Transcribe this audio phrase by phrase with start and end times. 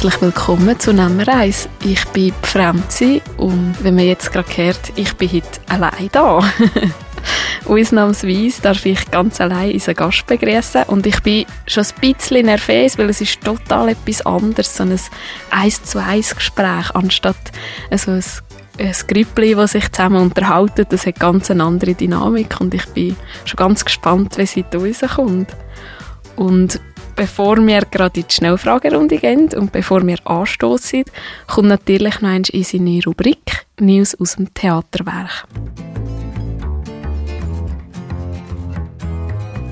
[0.00, 1.68] Herzlich willkommen zu Nummer 1.
[1.84, 6.38] Ich bin Franzi und wenn man jetzt gerade hört, ich bin heute allein da.
[7.66, 12.96] Ausnahmsweise darf ich ganz allein unseren Gast begrüßen und ich bin schon ein bisschen nervös,
[12.96, 15.00] weil es ist total etwas anderes, so ein
[15.50, 17.50] 1 zu 1 Gespräch, anstatt
[17.96, 18.24] so ein,
[18.78, 23.16] ein Grüppli, das sich zusammen unterhalten, das hat ganz eine andere Dynamik und ich bin
[23.44, 25.48] schon ganz gespannt, wie sie da rauskommt.
[26.36, 26.80] Und
[27.18, 31.04] bevor wir gerade in die Schnellfragerunde gehen und bevor wir anstoßen,
[31.48, 35.44] kommt natürlich noch in seine Rubrik News aus dem Theaterwerk.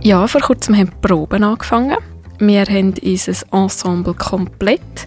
[0.02, 1.96] Ja, vor kurzem haben die Proben angefangen.
[2.40, 5.06] Wir haben unser Ensemble komplett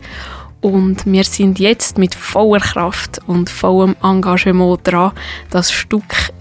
[0.62, 5.12] und wir sind jetzt mit voller Kraft und vollem Engagement dran,
[5.50, 6.32] das Stück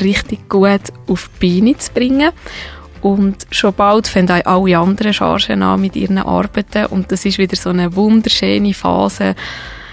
[0.00, 2.30] richtig gut auf die Beine zu bringen.
[3.00, 6.86] Und schon bald fangen auch alle anderen Chargen an mit ihren Arbeiten.
[6.86, 9.34] Und das ist wieder so eine wunderschöne Phase.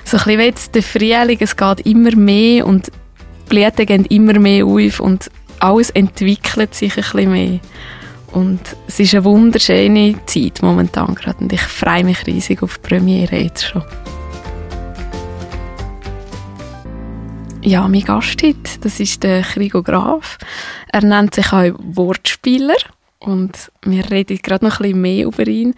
[0.03, 4.39] So ein bisschen wie der Frühling, es geht immer mehr und die Blüten gehen immer
[4.39, 7.59] mehr auf und alles entwickelt sich ein bisschen mehr.
[8.31, 12.87] Und es ist eine wunderschöne Zeit momentan gerade und ich freue mich riesig auf die
[12.87, 13.83] Premiere jetzt schon.
[17.61, 20.37] Ja, mein Gast heute, das ist der Krigo Graf.
[20.91, 22.75] Er nennt sich auch Wortspieler
[23.25, 25.73] und wir reden gerade noch ein bisschen mehr über ihn.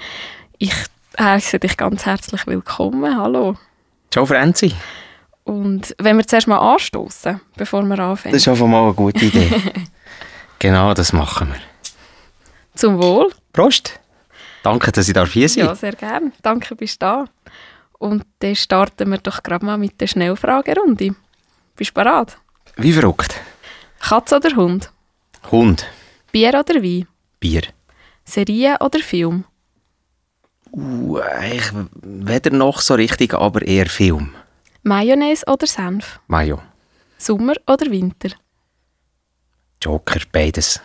[0.57, 0.73] Ich
[1.19, 3.17] heiße dich ganz herzlich willkommen.
[3.17, 3.55] Hallo.
[4.11, 4.73] Ciao, Franzi.
[5.43, 8.33] Und wenn wir zuerst mal anstoßen, bevor wir anfangen.
[8.33, 9.49] Das ist einfach mal eine gute Idee.
[10.59, 11.59] genau, das machen wir.
[12.75, 13.31] Zum Wohl.
[13.53, 13.99] Prost.
[14.61, 16.33] Danke, dass ich hier sein Ja, sehr gerne.
[16.41, 17.25] Danke, bist du da.
[17.97, 21.15] Und dann starten wir doch gerade mal mit der Schnellfragerunde.
[21.77, 22.37] Bist du bereit?
[22.75, 23.39] Wie verrückt.
[23.99, 24.91] Katz oder Hund?
[25.49, 25.87] Hund.
[26.31, 27.07] Bier oder Wein?
[27.39, 27.64] Bier.
[28.25, 29.45] Serie oder Film?
[30.71, 31.20] Uh,
[31.52, 31.71] ich
[32.02, 34.36] weder noch so richtig, aber eher Film.
[34.83, 36.20] Mayonnaise oder Senf?
[36.27, 36.61] Mayo.
[37.17, 38.30] Sommer oder Winter?
[39.81, 40.80] Joker, beides.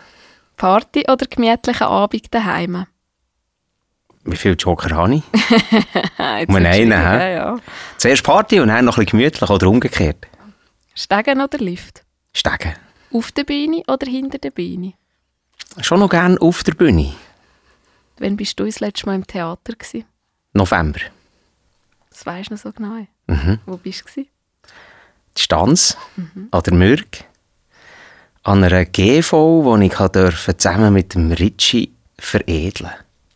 [0.57, 2.85] Party oder gemütlicher Abend daheim?
[4.25, 5.23] Wie viele Joker habe ich?
[6.47, 7.59] Um wird's einen, ja, ja.
[7.97, 10.27] Zuerst Party und dann noch ein bisschen gemütlich oder umgekehrt.
[10.95, 12.03] Stegen oder Lift?
[12.33, 12.73] Stegen.
[13.11, 14.93] Auf der Bühne oder hinter der Bühne?
[15.81, 17.13] Schon noch gerne auf der Bühne.
[18.19, 19.73] Wann bist du das letzte Mal im Theater?
[19.73, 20.05] Gewesen?
[20.53, 20.99] November.
[22.09, 23.07] Das weisst du noch so genau.
[23.27, 23.59] Mhm.
[23.65, 24.21] Wo bist du?
[25.35, 25.97] Die Stanz
[26.51, 27.25] an der Mürg.
[28.43, 29.31] An einer GV,
[29.63, 32.91] wo ich durfte, zusammen mit dem Ritchie veredeln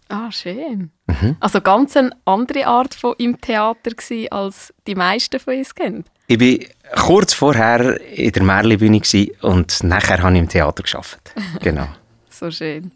[0.09, 0.91] Ah, schön.
[1.07, 1.35] Mhm.
[1.39, 6.05] Also ganz eine andere Art von im Theater gewesen, als die meisten von uns kennen.
[6.28, 11.34] Ich war kurz vorher in der Märli-Bühne gewesen und nachher habe ich im Theater gearbeitet.
[11.61, 11.88] Genau.
[12.37, 12.91] So schön.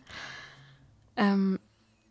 [1.16, 1.60] Ähm,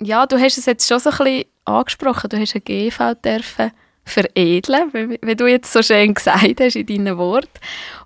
[0.01, 2.31] ja, du hast es jetzt schon so ein bisschen angesprochen.
[2.31, 3.73] Du hast eine GV dürfen
[4.05, 7.49] veredeln, wie, wie du jetzt so schön gesagt hast in deinen Worten.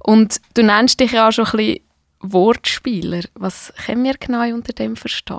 [0.01, 1.81] Und du nennst dich ja auch schon ein bisschen
[2.21, 3.23] Wortspieler.
[3.35, 5.39] Was können wir genau unter dem verstehen?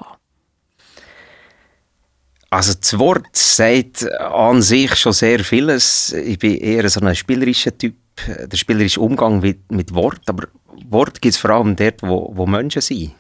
[2.50, 6.13] Also das Wort sagt an sich schon sehr vieles.
[6.13, 7.96] Ich bin eher so ein spielerischer Typ,
[8.28, 10.47] der spielerische Umgang mit, mit Wort, aber
[10.90, 13.13] Wort gibt es vor allem dort, wo, wo Menschen sind.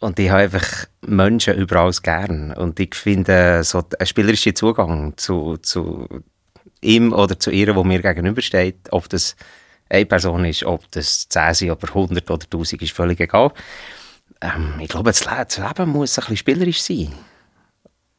[0.00, 2.52] Und ich habe einfach Menschen überall gern.
[2.52, 6.08] Und ich finde, so ein spielerischer Zugang zu, zu
[6.80, 9.36] ihm oder zu ihr, wo mir gegenübersteht, ob das
[9.88, 13.52] eine Person ist, ob das 10 sind, oder 100 oder 1000, ist völlig egal.
[14.40, 17.12] Ähm, ich glaube, das, Le das Leben muss ein bisschen spielerisch sein.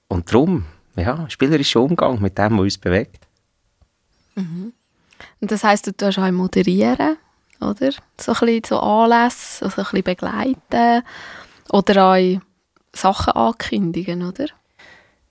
[0.07, 0.65] Und darum,
[0.95, 3.19] ja, spielerischer Umgang mit dem, was uns bewegt.
[4.35, 7.17] Und das heisst, du tust auch moderieren,
[7.61, 7.91] oder?
[8.19, 11.03] So ein bisschen so Anlässe, also ein bisschen begleiten
[11.69, 12.41] oder auch
[12.93, 14.45] Sachen ankündigen, oder?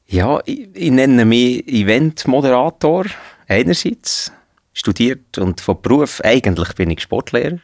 [0.07, 3.07] Ja, ich, ich nenne mich Eventmoderator
[3.49, 4.33] einerseits,
[4.73, 7.59] studiert und von Beruf, eigentlich bin ich Sportlehrer.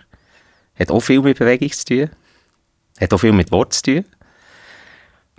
[0.78, 2.10] Hat auch viel mit Bewegung zu tun.
[2.98, 4.04] Hat auch viel mit Wort zu tun.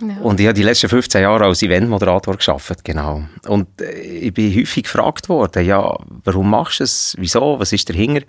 [0.00, 0.20] Ja.
[0.20, 3.22] Und ich habe die letzten 15 Jahre als Eventmoderator gearbeitet, genau.
[3.46, 7.14] Und äh, ich bin häufig gefragt worden, ja, warum machst du es?
[7.18, 7.58] Wieso?
[7.58, 8.26] Was ist dahinter?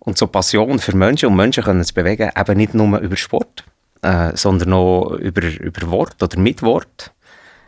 [0.00, 3.64] Und so Passion für Menschen und Menschen können zu bewegen, eben nicht nur über Sport,
[4.02, 7.12] äh, sondern auch über, über Wort oder mit Wort,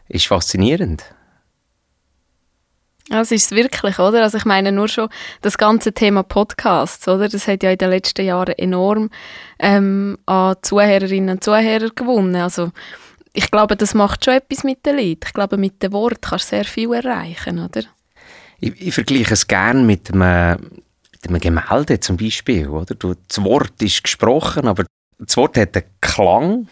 [0.09, 1.05] ist faszinierend.
[3.09, 4.23] Das ist es wirklich, oder?
[4.23, 5.09] Also ich meine nur schon
[5.41, 7.29] das ganze Thema Podcasts, oder?
[7.29, 9.11] Das hat ja in den letzten Jahren enorm
[9.59, 12.37] ähm, an Zuhörerinnen und Zuhörer gewonnen.
[12.37, 12.71] Also
[13.33, 15.21] ich glaube, das macht schon etwas mit den Leuten.
[15.27, 17.83] Ich glaube, mit dem Wort kannst du sehr viel erreichen, oder?
[18.61, 20.83] Ich, ich vergleiche es gerne mit einem,
[21.13, 22.69] mit einem Gemälde zum Beispiel.
[22.69, 22.95] Oder?
[22.95, 24.85] Das Wort ist gesprochen, aber
[25.21, 26.69] das Wort hat einen Klang,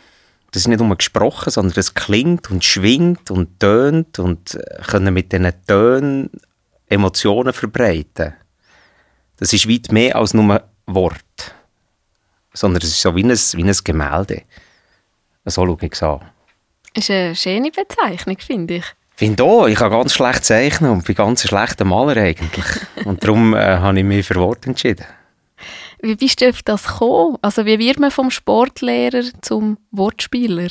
[0.50, 5.12] das ist nicht nur gesprochen, sondern es klingt und schwingt und tönt und äh, können
[5.12, 6.30] mit diesen Tönen
[6.88, 8.34] Emotionen verbreiten.
[9.36, 11.54] Das ist weit mehr als nur Wort.
[12.54, 14.42] Sondern es ist so wie ein, wie ein Gemälde.
[15.44, 16.20] So schaue ich es an.
[16.94, 18.84] Das ist eine schöne Bezeichnung, finde ich.
[19.12, 22.64] Ich finde auch, ich kann ganz schlecht zeichnen und bin ganz ein schlechter Maler eigentlich.
[23.04, 25.04] und darum äh, habe ich mich für Wort entschieden.
[26.00, 27.38] Wie bist du auf das gekommen?
[27.42, 30.68] Also wie wird man vom Sportlehrer zum Wortspieler?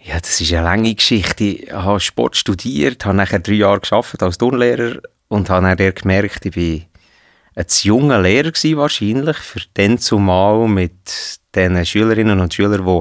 [0.00, 1.44] Ja, das ist eine lange Geschichte.
[1.44, 6.46] Ich habe Sport studiert, habe nachher drei Jahre gearbeitet als Turnlehrer und habe dann gemerkt,
[6.46, 6.86] ich war
[7.56, 13.00] ein zu junger Lehrer gewesen, wahrscheinlich, für den zumal mit den Schülerinnen und Schülern, die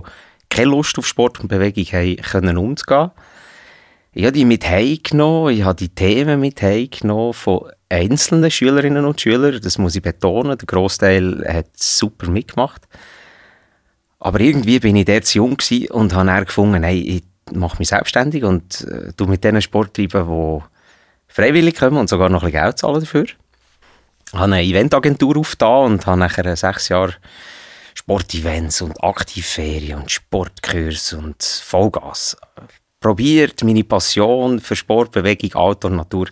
[0.49, 3.11] keine Lust auf Sport und Bewegung haben, können umzugehen.
[4.13, 9.21] Ich habe die mit heimgenommen, ich habe die Themen mit heimgenommen von einzelnen Schülerinnen und
[9.21, 12.83] Schülern, das muss ich betonen, der Großteil hat super mitgemacht.
[14.19, 15.57] Aber irgendwie bin ich dort zu jung
[15.91, 17.23] und habe dann gefunden, hey, ich
[17.55, 20.63] mache mich selbstständig und äh, tu mit diesen Sport treiben, die
[21.27, 23.25] freiwillig kommen und sogar noch ein bisschen Geld zahlen dafür.
[23.25, 27.13] Ich habe eine Eventagentur aufgetan und habe nachher sechs Jahre
[27.93, 32.35] Sportevents und Aktivferien und Sportkurs und Vollgas
[32.99, 36.27] probiert, meine Passion für Sport, Bewegung, Outdoor, Natur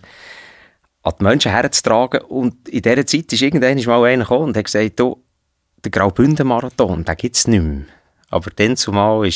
[1.04, 2.22] an die Menschen herzutragen.
[2.22, 5.22] Und in dieser Zeit ist irgendwann mal einer gekommen und hat gesagt, du,
[5.84, 7.82] der Graubünden-Marathon, den gibt es nicht mehr.
[8.30, 9.30] Aber dann zumal war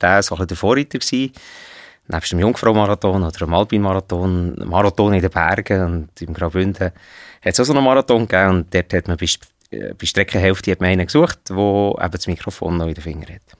[0.00, 1.32] der so ein der Vorreiter gewesen,
[2.08, 7.58] nebst dem Jungfrau-Marathon oder dem Alpin-Marathon, Marathon in den Bergen und im Graubünden, hat es
[7.58, 9.38] auch so einen Marathon gegeben und dort hat man bis,
[9.70, 13.26] äh, bei Streckenhälfte hat man einen gesucht, der eben das Mikrofon noch in den Finger
[13.34, 13.56] hat.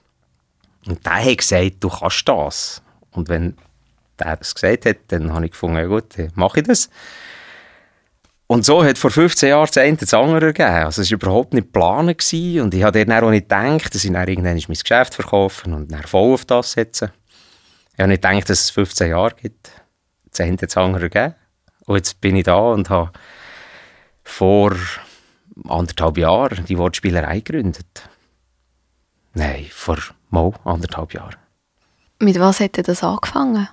[0.85, 2.81] Und der hat gesagt, du kannst das.
[3.11, 3.57] Und wenn
[4.19, 6.89] der das gesagt hat, dann habe ich gefunden, ja gut, mache ich das.
[8.47, 10.85] Und so hat vor 15 Jahren das eine das andere gegeben.
[10.85, 12.61] Also es war überhaupt nicht geplant gewesen.
[12.61, 15.91] und ich habe dann auch nicht gedacht, dass ich dann irgendwann mein Geschäft verkaufen und
[15.91, 17.11] dann voll auf das setzen.
[17.93, 19.71] Ich habe nicht gedacht, dass es 15 Jahre gibt.
[20.29, 21.35] Das eine hat das andere gegeben.
[21.85, 23.11] Und jetzt bin ich da und habe
[24.23, 24.75] vor
[25.67, 28.09] anderthalb Jahren die Wortspielerei gegründet.
[29.33, 29.97] Nein, vor
[30.29, 31.35] mal anderthalb Jahren.
[32.19, 33.67] Mit was hätte das angefangen?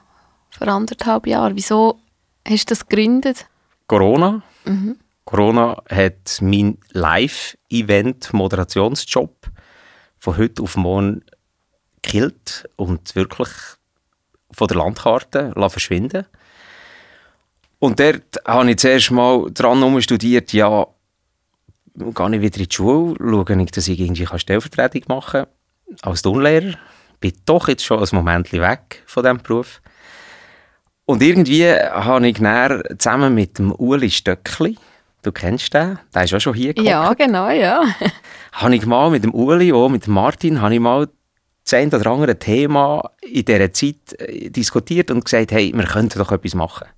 [0.50, 1.56] Vor anderthalb Jahren.
[1.56, 2.00] Wieso
[2.46, 3.46] hast du das gegründet?
[3.86, 4.42] Corona.
[4.64, 4.96] Mhm.
[5.24, 9.50] Corona hat mein Live-Event-Moderationsjob
[10.18, 11.24] von heute auf morgen
[12.02, 13.48] gekillt und wirklich
[14.50, 16.26] von der Landkarte verschwinden
[17.78, 20.86] Und dort habe ich zuerst mal dran studiert, ja,
[21.94, 25.52] gehe ich wieder in die Schule, schaue ich, dass ich irgendwie Stellvertretung machen kann
[26.02, 26.78] als Turnlehrer
[27.22, 29.80] bin doch jetzt schon ein Moment weg von diesem Beruf.
[31.12, 34.78] Und irgendwie habe ich dann zusammen mit dem Uli Stöckli,
[35.20, 36.88] du kennst den, der ist auch schon hier gekommen.
[36.88, 37.84] Ja, genau, ja.
[38.52, 41.10] habe ich mal mit dem Uli, auch mit Martin, habe ich mal
[41.64, 46.19] das ein oder andere Thema in dieser Zeit äh, diskutiert und gesagt, hey, wir könnten
[46.19, 46.88] doch etwas machen.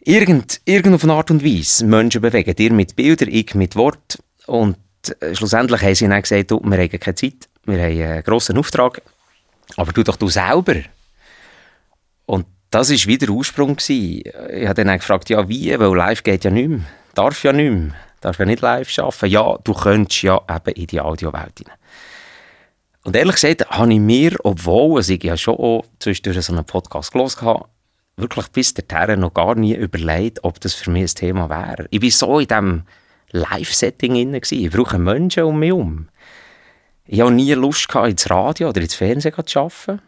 [0.00, 2.54] Irgend, irgend auf eine Art und Weise Menschen bewegen.
[2.58, 4.18] Ihr mit Bildern, ich mit Wort.
[4.46, 4.76] Und
[5.20, 8.58] äh, schlussendlich haben sie dann gesagt, du, wir haben keine Zeit wir haben einen grossen
[8.58, 9.00] Auftrag,
[9.76, 10.74] aber du doch du selber.
[12.70, 13.76] Das war wieder der Ursprung.
[13.76, 14.22] Gewesen.
[14.52, 16.80] Ich habe dann gefragt, ja wie, weil live geht ja nicht mehr,
[17.14, 19.26] darf ja nicht mehr, darf ja nicht live arbeiten.
[19.26, 21.76] Ja, du könntest ja eben in die Audiowelt hinein.
[23.04, 27.12] Und ehrlich gesagt habe ich mir, obwohl ich ja schon auch zwischendurch so einen Podcast
[27.12, 27.64] gelesen habe,
[28.16, 31.86] wirklich bis dahin noch gar nie überlegt, ob das für mich ein Thema wäre.
[31.90, 32.82] Ich war so in diesem
[33.30, 34.34] Live-Setting.
[34.34, 36.08] Ich brauche Menschen um mich herum.
[37.06, 40.02] Ich habe nie Lust gehabt, ins Radio oder ins Fernsehen zu arbeiten.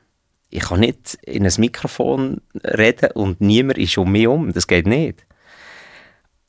[0.50, 4.52] Ich kann nicht in ein Mikrofon reden und niemand ist um mich herum.
[4.52, 5.24] Das geht nicht.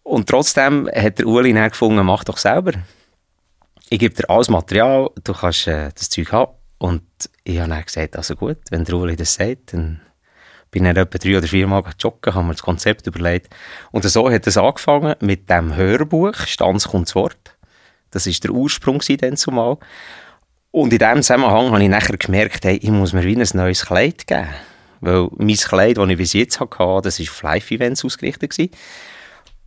[0.03, 2.73] Und trotzdem hat der Uli dann gefunden, mach doch selber.
[3.89, 6.51] Ich gebe dir alles Material, du kannst äh, das Zeug haben.
[6.79, 7.03] Und
[7.43, 10.01] ich habe dann gesagt, also gut, wenn der Uli das sagt, dann
[10.71, 13.53] bin ich etwa drei oder vier Mal joggen, haben wir das Konzept überlegt.
[13.91, 17.57] Und so hat es angefangen mit dem Hörbuch, Stanz kommt das Wort.
[18.09, 19.77] Das war der Ursprung dann zumal.
[20.71, 23.85] Und in diesem Zusammenhang habe ich nachher gemerkt, hey, ich muss mir wie ein neues
[23.85, 24.47] Kleid geben.
[25.01, 28.71] Weil mein Kleid, das ich bis jetzt hatte, das war auf Live-Events ausgerichtet.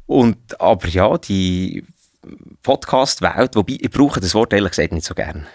[0.06, 1.84] Und, aber ja, die
[2.62, 5.46] Podcast-Welt, wobei ich brauche das Wort ehrlich gesagt nicht so gern.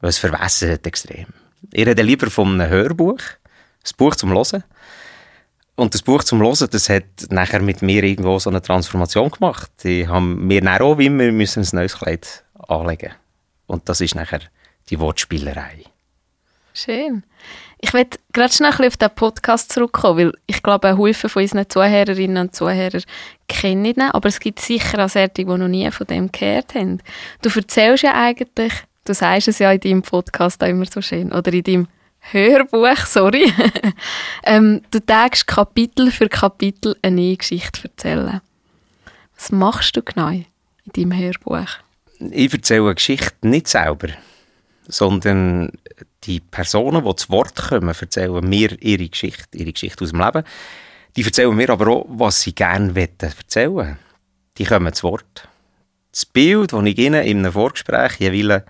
[0.00, 1.26] Weil es verwässert extrem.
[1.72, 4.62] Ich rede lieber von einem Hörbuch, ein Buch zum Hören.
[5.74, 9.70] Und das Buch zum Hören, das hat nachher mit mir irgendwo so eine Transformation gemacht.
[9.82, 13.12] Ich habe mir dann auch immer müssen ein neues Kleid anlegen
[13.66, 14.40] Und das ist nachher
[14.90, 15.84] die Wortspielerei.
[16.74, 17.22] Schön.
[17.78, 21.68] Ich möchte gerade schnell auf den Podcast zurückkommen, weil ich glaube, ein Haufen von unseren
[21.68, 23.02] Zuhörerinnen und Zuhörern
[23.48, 27.02] kennen ihn, aber es gibt sicher auch solche, die noch nie von dem gehört haben.
[27.42, 28.72] Du erzählst ja eigentlich
[29.04, 31.32] Du sagst es ja in deinem Podcast auch immer so schön.
[31.32, 31.88] Oder in deinem
[32.20, 33.52] Hörbuch, sorry.
[34.44, 38.40] ähm, du denkst Kapitel für Kapitel eine Geschichte erzählen.
[39.34, 40.46] Was machst du genau in
[40.94, 41.68] deinem Hörbuch?
[42.30, 44.08] Ich erzähle eine Geschichte nicht selber,
[44.88, 45.72] sondern
[46.24, 50.44] die Personen, die zu Wort kommen, erzählen mir ihre Geschichte, ihre Geschichte aus dem Leben.
[51.16, 53.98] Die erzählen mir aber auch, was sie gerne erzählen wollen.
[54.58, 55.48] Die kommen zu Wort.
[56.10, 58.64] Das Bild, das ich ihnen in einem Vorgespräch jeweils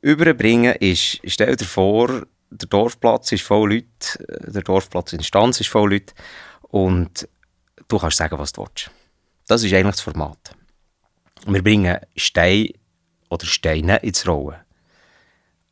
[0.00, 5.68] überbringen ist, stell dir vor, der Dorfplatz ist voll Leute, der Dorfplatz in Stanz ist
[5.68, 6.14] voll Leute
[6.62, 7.28] und
[7.88, 8.90] du kannst sagen, was du willst.
[9.46, 10.54] Das ist eigentlich das Format.
[11.46, 12.72] Wir bringen Steine
[13.28, 14.56] oder Steine ins Rollen.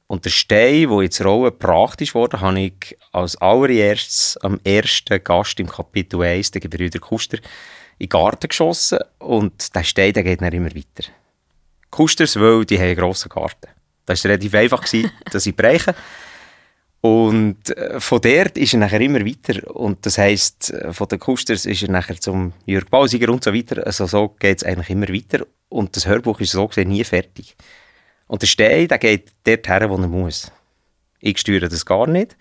[0.09, 5.23] Und der Stein, der ins Rollen gebracht ist worden, habe ich als allererstes am ersten
[5.23, 7.39] Gast im Kapitel 1, den Gebrüder Kuster,
[7.99, 11.11] in den Garten geschossen und der Stein der geht dann immer weiter.
[11.91, 13.69] Kusters, weil die haben einen grossen Garten.
[14.05, 14.85] Das war relativ einfach,
[15.33, 15.95] dass ich brechen
[17.01, 19.75] Und äh, von dort ist er nachher immer weiter.
[19.75, 23.53] Und das heisst, äh, von den Kusters ist er nachher zum Jörg Bausiger und so
[23.53, 23.87] weiter.
[23.87, 25.47] Also so geht es eigentlich immer weiter.
[25.69, 27.57] Und das Hörbuch ist so gesehen nie fertig.
[28.27, 30.51] Und der Stein, der geht dort her, wo er muss.
[31.21, 32.37] Ich steuere das gar nicht.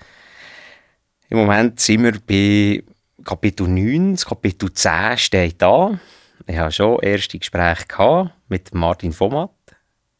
[1.29, 2.83] Im Moment sind wir bei
[3.23, 4.13] Kapitel 9.
[4.13, 5.99] Das Kapitel 10 steht da.
[6.47, 9.51] Ich habe schon erste Gespräche mit Martin Vomat.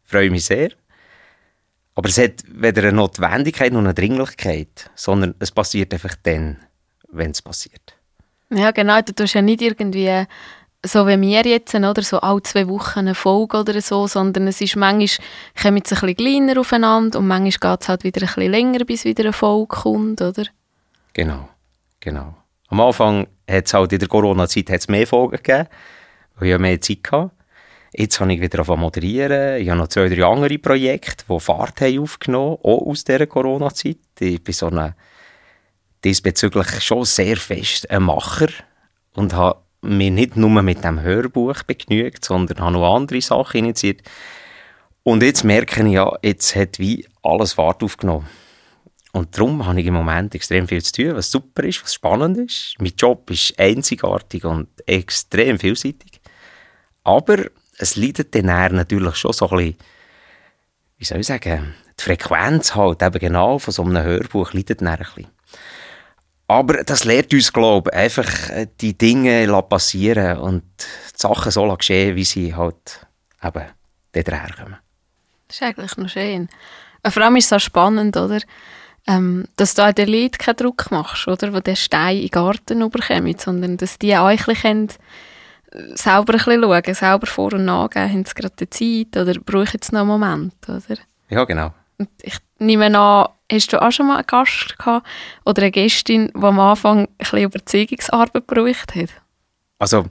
[0.04, 0.72] Freue mich sehr.
[1.94, 6.58] Aber es hat weder eine Notwendigkeit noch eine Dringlichkeit, sondern es passiert einfach dann,
[7.10, 7.96] wenn es passiert.
[8.50, 9.02] Ja, genau.
[9.02, 10.26] Du tust ja nicht irgendwie
[10.88, 14.62] so wie wir jetzt, oder so alle zwei Wochen eine Folge oder so, sondern es
[14.62, 15.28] ist manchmal,
[15.62, 18.86] kommen sie ein bisschen kleiner aufeinander und manchmal geht es halt wieder ein bisschen länger,
[18.86, 20.46] bis wieder eine Folge kommt, oder?
[21.14, 21.50] Genau,
[22.00, 22.36] genau.
[22.68, 25.68] Am Anfang hat es halt in der Corona-Zeit mehr Folgen gegeben,
[26.38, 27.32] weil ich mehr Zeit hatte.
[27.94, 29.62] Jetzt habe ich wieder angefangen moderieren.
[29.62, 33.98] Ich habe noch zwei, drei andere Projekte, die Fahrt haben aufgenommen auch aus dieser Corona-Zeit.
[34.20, 34.96] Ich bin so eine,
[36.04, 38.50] diesbezüglich schon sehr fest ein Macher
[39.14, 44.02] und habe mich nicht nur mit dem Hörbuch begnügt, sondern habe noch andere Sachen initiiert.
[45.04, 48.28] Und jetzt merke ich ja, jetzt hat wie alles Fahrt aufgenommen.
[49.12, 52.38] Und darum habe ich im Moment extrem viel zu tun, was super ist, was spannend
[52.38, 52.76] ist.
[52.80, 56.20] Mein Job ist einzigartig und extrem vielseitig.
[57.04, 57.46] Aber
[57.78, 59.78] es leidet dann natürlich schon so ein bisschen,
[60.98, 64.90] wie soll ich sagen, die Frequenz halt eben genau von so einem Hörbuch leidet dann
[64.90, 65.28] ein bisschen.
[66.48, 71.76] Aber das lehrt uns, glaube ich, einfach äh, die Dinge passieren und die Sachen so
[71.76, 73.08] geschehen, wie sie halt
[73.44, 73.66] eben
[74.12, 74.78] dort herkommen.
[75.48, 76.50] Das ist eigentlich noch schön.
[77.04, 78.40] Äh, vor allem ist es so spannend, oder?
[79.08, 81.54] Ähm, dass du an den Leuten keinen Druck machst, oder?
[81.54, 84.90] Wo der Stein in den Garten überkommt, sondern dass die eigentlich können,
[85.96, 89.80] selber ein bisschen schauen, selber vor- und nachgeben, haben sie gerade die Zeit oder brauchen
[89.82, 90.98] sie noch einen Moment, oder?
[91.30, 91.74] Ja, genau.
[91.98, 95.08] Und ich nehme an, hast du auch schon mal einen Gast gehabt
[95.46, 99.10] oder eine Gästin, die am Anfang ein bisschen Überzeugungsarbeit gebraucht hat?
[99.78, 100.06] Also,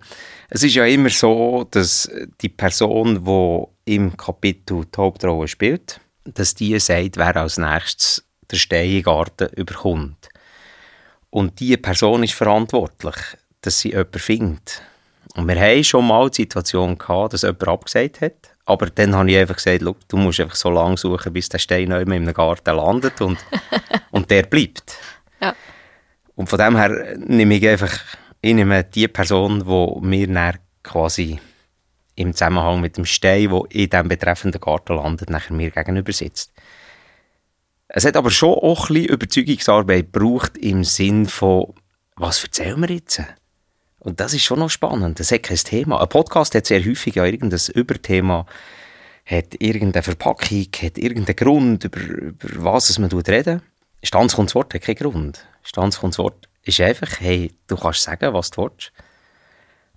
[0.50, 2.10] es ist ja immer so, dass
[2.40, 8.58] die Person, die im Kapitel die Hauptrolle spielt, dass die sagt, wer als nächstes den
[8.58, 10.28] Steingarten überkommt.
[11.30, 13.16] Und diese Person ist verantwortlich,
[13.62, 14.82] dass sie jemanden findet.
[15.34, 18.53] Und wir hatten schon mal die Situation gehabt, dass jemand abgesagt hat.
[18.66, 21.90] Aber dann habe ich einfach gesagt, du musst einfach so lange suchen, bis der Stein
[21.90, 23.38] in einem Garten landet und,
[24.10, 24.96] und der bleibt.
[25.40, 25.54] Ja.
[26.34, 28.00] Und von dem her nehme ich einfach
[28.44, 31.40] ich nehme die Person, die mir dann quasi
[32.14, 36.52] im Zusammenhang mit dem Stein, der in diesem betreffenden Garten landet, nachher mir gegenüber sitzt.
[37.88, 41.72] Es hat aber schon auch ein bisschen Überzeugungsarbeit gebraucht im Sinn von,
[42.16, 43.22] was erzählen wir jetzt?
[44.04, 45.18] Und das ist schon noch spannend.
[45.18, 46.00] Das hat kein Thema.
[46.00, 48.46] Ein Podcast hat sehr häufig ja irgendein Überthema,
[49.24, 53.62] hat irgendeine Verpackung, hat irgendeinen Grund, über, über was man reden
[54.02, 55.46] Stanz kommt Wort hat keinen Grund.
[55.62, 58.92] Stanz kommt Wort ist einfach, hey, du kannst sagen, was du willst.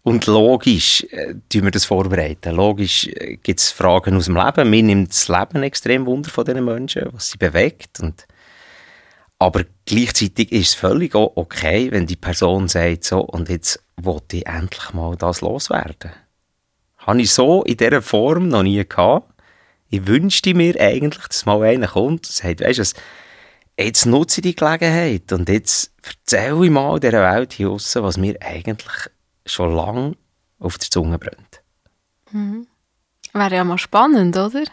[0.04, 2.56] Und logisch äh, tun wir das vorbereiten.
[2.56, 4.70] Logisch äh, gibt es Fragen aus dem Leben.
[4.70, 8.00] Mir nimmt das Leben extrem Wunder von diesen Menschen, was sie bewegt.
[8.00, 8.26] Und
[9.38, 14.48] aber gleichzeitig ist es völlig okay, wenn die Person sagt, so, und jetzt wollte ich
[14.48, 16.12] endlich mal das loswerden.
[16.98, 19.34] Habe ich so in dieser Form noch nie gehabt.
[19.89, 23.01] Ich wünschte mir eigentlich, dass mal einer kommt und sagt, weißt du,
[23.77, 28.18] jetzt nutze ich die Gelegenheit und jetzt erzähle ich mal dieser Welt hier draussen, was
[28.18, 29.10] mir eigentlich
[29.46, 30.16] schon lange
[30.60, 31.62] auf der Zunge brennt.
[32.32, 32.68] Mhm.
[33.34, 34.63] Wäre ja mal spannend, oder?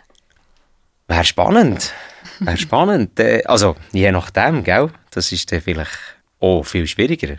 [1.06, 1.92] Wäre spannend.
[2.40, 3.20] Wäre spannend.
[3.20, 4.90] Äh, also, je nachdem, gell?
[5.10, 5.98] Das ist dann vielleicht
[6.40, 7.36] auch viel schwieriger.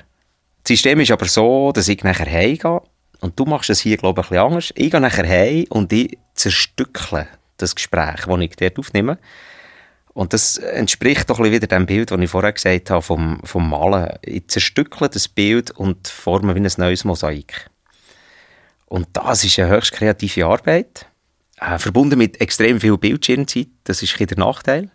[0.65, 2.81] Das System ist aber so, dass ich nachher heimgehe
[3.19, 4.73] und du machst es hier, glaube ich, ein bisschen anders.
[4.75, 9.19] Ich gehe nachher heim und ich zerstückle das Gespräch, das ich dort aufnehme.
[10.15, 14.17] Und das entspricht doch wieder dem Bild, das ich vorher gesagt habe, vom, vom Malen.
[14.23, 17.69] Ich zerstückle das Bild und forme wie ein neues Mosaik.
[18.87, 21.05] Und das ist eine höchst kreative Arbeit,
[21.59, 23.67] äh, verbunden mit extrem viel Bildschirmzeit.
[23.83, 24.89] Das ist ein der Nachteil.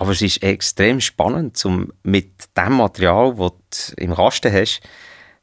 [0.00, 4.80] Aber es ist extrem spannend, um mit dem Material, das du im Kasten hast,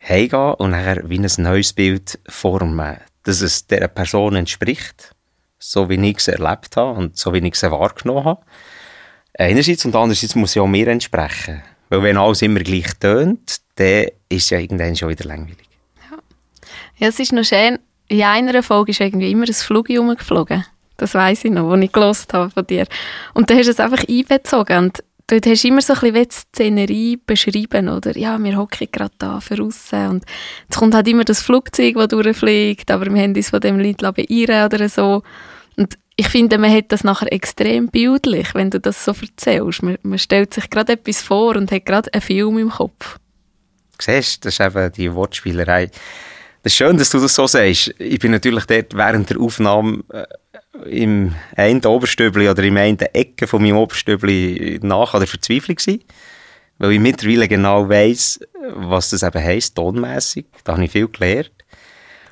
[0.01, 2.97] heimgehen und nachher wie ein neues Bild formen.
[3.24, 5.13] Dass es dieser Person entspricht,
[5.59, 8.45] so wie ich es erlebt habe und so wie ich es wahrgenommen habe.
[9.38, 11.62] Einerseits und andererseits muss ja auch mir entsprechen.
[11.89, 15.67] Weil wenn alles immer gleich tönt, dann ist es ja irgendwann schon wieder langweilig.
[16.09, 16.17] Ja.
[16.95, 20.63] ja, es ist noch schön, in einer Folge ist irgendwie immer ein Flug rumgeflogen.
[20.98, 22.86] Das weiß ich noch, als ich gelost habe von dir.
[23.34, 24.78] Und dann hast du es einfach einbezogen.
[24.78, 28.18] Und dort hast du immer so ein bisschen die Szenerie beschrieben, oder?
[28.18, 30.25] Ja, wir hocken gerade da für aussen und
[30.70, 33.98] es kommt halt immer das Flugzeug, das durchfliegt, aber wir haben uns von dem Lied
[33.98, 35.24] beirren oder so.
[35.78, 39.84] Und ich finde, man hat das nachher extrem bildlich, wenn du das so erzählst.
[39.84, 43.18] Man, man stellt sich gerade etwas vor und hat gerade einen Film im Kopf.
[43.98, 45.90] Du siehst, das ist eben die Wortspielerei.
[46.64, 47.94] Das ist schön, dass du das so sagst.
[48.00, 50.24] Ich bin natürlich dort während der Aufnahme äh,
[50.86, 56.04] im einen Oberstübli oder im einen Ecke von meinem Oberstübli nach an der Verzweiflung gewesen,
[56.77, 58.39] weil ich mittlerweile genau weiss,
[58.75, 60.48] was das eben heisst, tonmässig.
[60.63, 61.51] Da habe ich viel gelernt.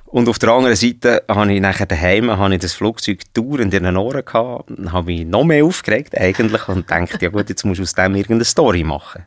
[0.06, 3.84] Und auf der anderen Seite habe ich nachher daheim habe ich das Flugzeug dauernd in
[3.84, 7.80] den Ohren gehabt, habe mich noch mehr aufgeregt eigentlich und dachte, ja gut, jetzt musst
[7.80, 9.26] du aus dem irgendeine Story machen.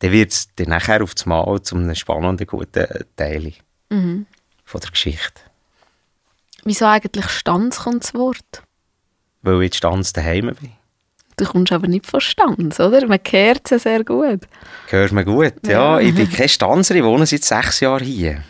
[0.00, 3.52] Dann wird es dann nachher auf das Mal zu einem spannenden, guten Teil
[3.90, 4.26] mhm.
[4.64, 5.40] von der Geschichte.
[6.64, 8.62] Wieso eigentlich Stanz kommt das Wort?
[9.42, 10.72] Weil ich Stanz daheim bin.
[11.36, 13.06] Du kommst aber nicht von Stanz, oder?
[13.06, 14.40] Man hört es sehr gut.
[14.88, 15.98] Hört man gut, ja.
[15.98, 16.00] ja.
[16.00, 18.44] Ich bin kein Stanzer, ich wohne seit sechs Jahren hier.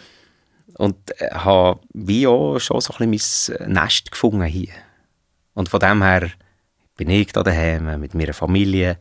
[0.75, 4.73] Und äh, habe wie auch schon so ein bisschen mein Nest gefunden hier.
[5.55, 6.31] Und von dem her
[6.97, 8.99] bin ich da daheim mit meiner Familie.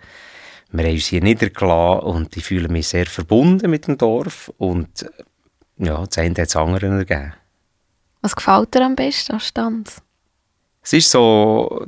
[0.72, 4.54] Wir haben uns hier niedergelassen und ich fühle mich sehr verbunden mit dem Dorf.
[4.58, 5.06] Und
[5.78, 7.34] ja, das eine hat das andere ergeben.
[8.22, 10.02] Was gefällt dir am besten an Stanz?
[10.84, 11.88] Es ist so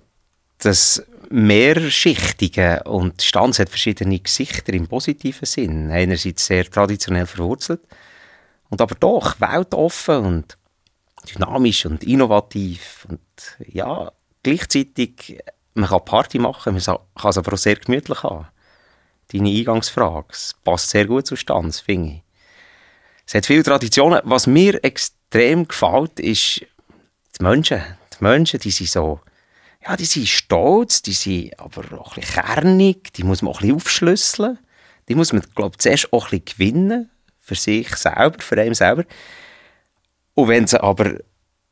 [0.58, 5.92] das Mehrschichtige und Stanz hat verschiedene Gesichter im positiven Sinn.
[5.92, 7.82] Einerseits sehr traditionell verwurzelt
[8.70, 10.58] und aber doch weltoffen und
[11.34, 13.22] dynamisch und innovativ und
[13.68, 15.40] ja, gleichzeitig
[15.76, 18.48] man kann Party machen, man kann es aber auch sehr gemütlich haben.
[19.32, 22.24] Deine Eingangsfrage, es passt sehr gut zu Stanz, finde ich.
[23.26, 24.22] Es hat viele Traditionen.
[24.26, 25.23] Was mir extrem
[25.68, 26.66] gefällt, ist
[27.38, 27.82] die Menschen.
[28.18, 29.20] Die Menschen, die sind so,
[29.86, 33.60] ja, die sind stolz, die sind aber auch ein bisschen kernig, die muss man auch
[33.60, 34.60] ein bisschen aufschlüsseln.
[35.10, 38.74] Die muss man, glaube ich, zuerst auch ein bisschen gewinnen, für sich selber, für einen
[38.74, 39.04] selber.
[40.34, 41.18] Und wenn du aber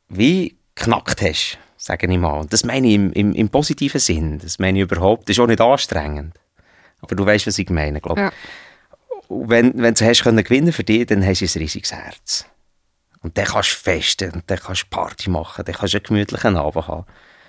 [0.08, 4.58] wie knackt hast, sage ich mal, das meine ich im, im, im positiven Sinn, das
[4.58, 6.34] meine ich überhaupt, das ist auch nicht anstrengend.
[7.00, 8.26] Aber du weißt, was ich meine, glaube ich.
[8.26, 8.32] Ja
[9.32, 12.46] wenn, wenn du hast können gewinnen für dich, dann hast du ein riesiges Herz.
[13.22, 16.04] Und dann kannst du festen, und dann kannst du Party machen, dann kannst du einen
[16.04, 17.06] gemütlichen Abend haben.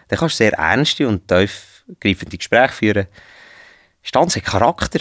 [0.08, 3.08] Dann kannst du sehr ernste und tiefgreifende Gespräche führen.
[4.04, 5.00] Stanz hat Charakter.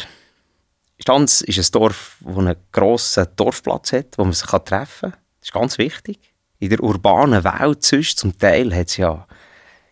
[0.98, 5.20] Stanz ist ein Dorf, das einen grossen Dorfplatz hat, wo man sich treffen kann.
[5.40, 6.18] Das ist ganz wichtig.
[6.61, 9.26] In der urbanen Welt sonst, zum Teil hat es ja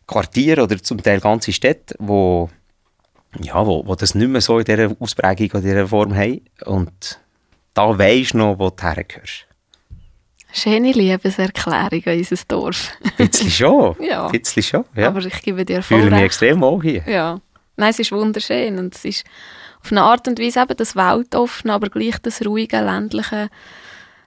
[0.06, 2.48] Quartiere oder zum Teil ganze Städte, wo
[3.38, 6.40] ja, wo, wo das nicht mehr so in dieser Ausprägung oder dieser Form haben.
[6.64, 7.20] Und
[7.74, 9.46] da weisst du noch, wo du hergehörst.
[10.52, 12.92] Schöne Liebeserklärung an unser Dorf.
[13.18, 13.96] Ein schon.
[14.00, 14.30] ja.
[14.60, 15.08] Schon, ja.
[15.08, 17.02] Aber ich gebe dir voll Fühle mich extrem wohl hier.
[17.06, 17.40] Ja.
[17.76, 19.24] Nein, es ist wunderschön und es ist
[19.82, 23.50] auf eine Art und Weise eben das Weltoffene, aber gleich das ruhige, ländliche, eben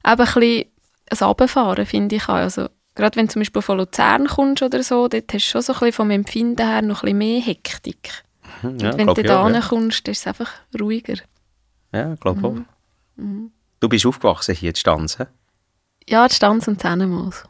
[0.04, 0.66] ein bisschen
[1.10, 2.34] ein Abfahren, finde ich auch.
[2.34, 5.62] Also, gerade wenn du zum Beispiel von Luzern kommst oder so, dort hast du schon
[5.62, 8.24] so ein bisschen vom Empfinden her noch ein bisschen mehr Hektik.
[8.62, 9.62] Mhm, ja, wenn du da ja.
[9.62, 11.16] kommst, ist es einfach ruhiger.
[11.92, 12.46] Ja, ich glaube mhm.
[12.46, 12.56] auch.
[13.18, 13.52] Mhm.
[13.80, 15.26] Du bist aufgewachsen hier in Stanz, he?
[16.08, 17.44] Ja, in Stanz und Zähnemoos.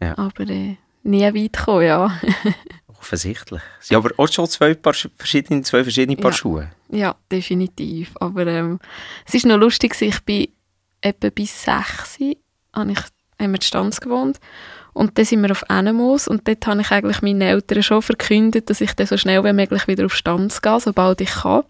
[0.00, 0.16] Ja.
[0.18, 2.20] Aber äh, nie weit gekommen, ja.
[2.88, 3.62] Offensichtlich.
[3.90, 6.36] Haben aber auch schon zwei, Paar verschiedene, zwei verschiedene Paar ja.
[6.36, 6.70] Schuhe.
[6.90, 8.12] Ja, definitiv.
[8.20, 8.80] Aber ähm,
[9.26, 10.48] es ist noch lustig, ich bin
[11.00, 12.18] etwa bis sechs,
[12.72, 12.98] habe ich,
[13.38, 14.40] haben wir in Stanz gewohnt.
[14.92, 18.70] Und dann sind wir auf Animals und dort habe ich eigentlich meinen Eltern schon verkündet,
[18.70, 21.64] dass ich dann so schnell wie möglich wieder auf Stanz gehe, sobald ich kann.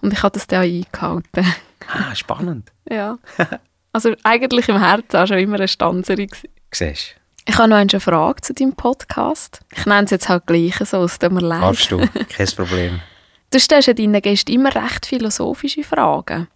[0.00, 1.54] Und ich habe das dann auch eingehalten.
[1.88, 2.70] Ah, spannend.
[2.88, 3.18] ja.
[3.92, 6.28] Also eigentlich im Herzen auch schon immer eine Stanzerin.
[6.72, 9.60] Siehst Ich habe noch eine Frage zu deinem Podcast.
[9.74, 11.62] Ich nenne es jetzt halt gleich so, es tut mir leid.
[11.62, 11.98] Darfst du,
[12.28, 13.00] kein Problem.
[13.50, 16.48] Du stellst ja deinen Gästen immer recht philosophische Fragen.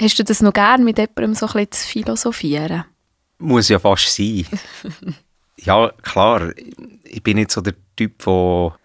[0.00, 2.84] Hast du das noch gern, mit jemandem so ein bisschen zu philosophieren?
[3.38, 4.46] Muss ja fast sein.
[5.56, 6.50] Ja, klar.
[7.04, 8.76] Ich bin nicht so der Typ, der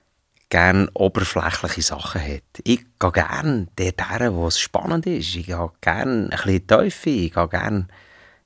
[0.49, 2.43] gerne oberflächliche Sachen hat.
[2.63, 5.35] Ich gehe gerne dorthin, wo es spannend ist.
[5.35, 7.13] Ich gehe gerne ein bisschen Teufel.
[7.25, 7.87] Ich gehe gerne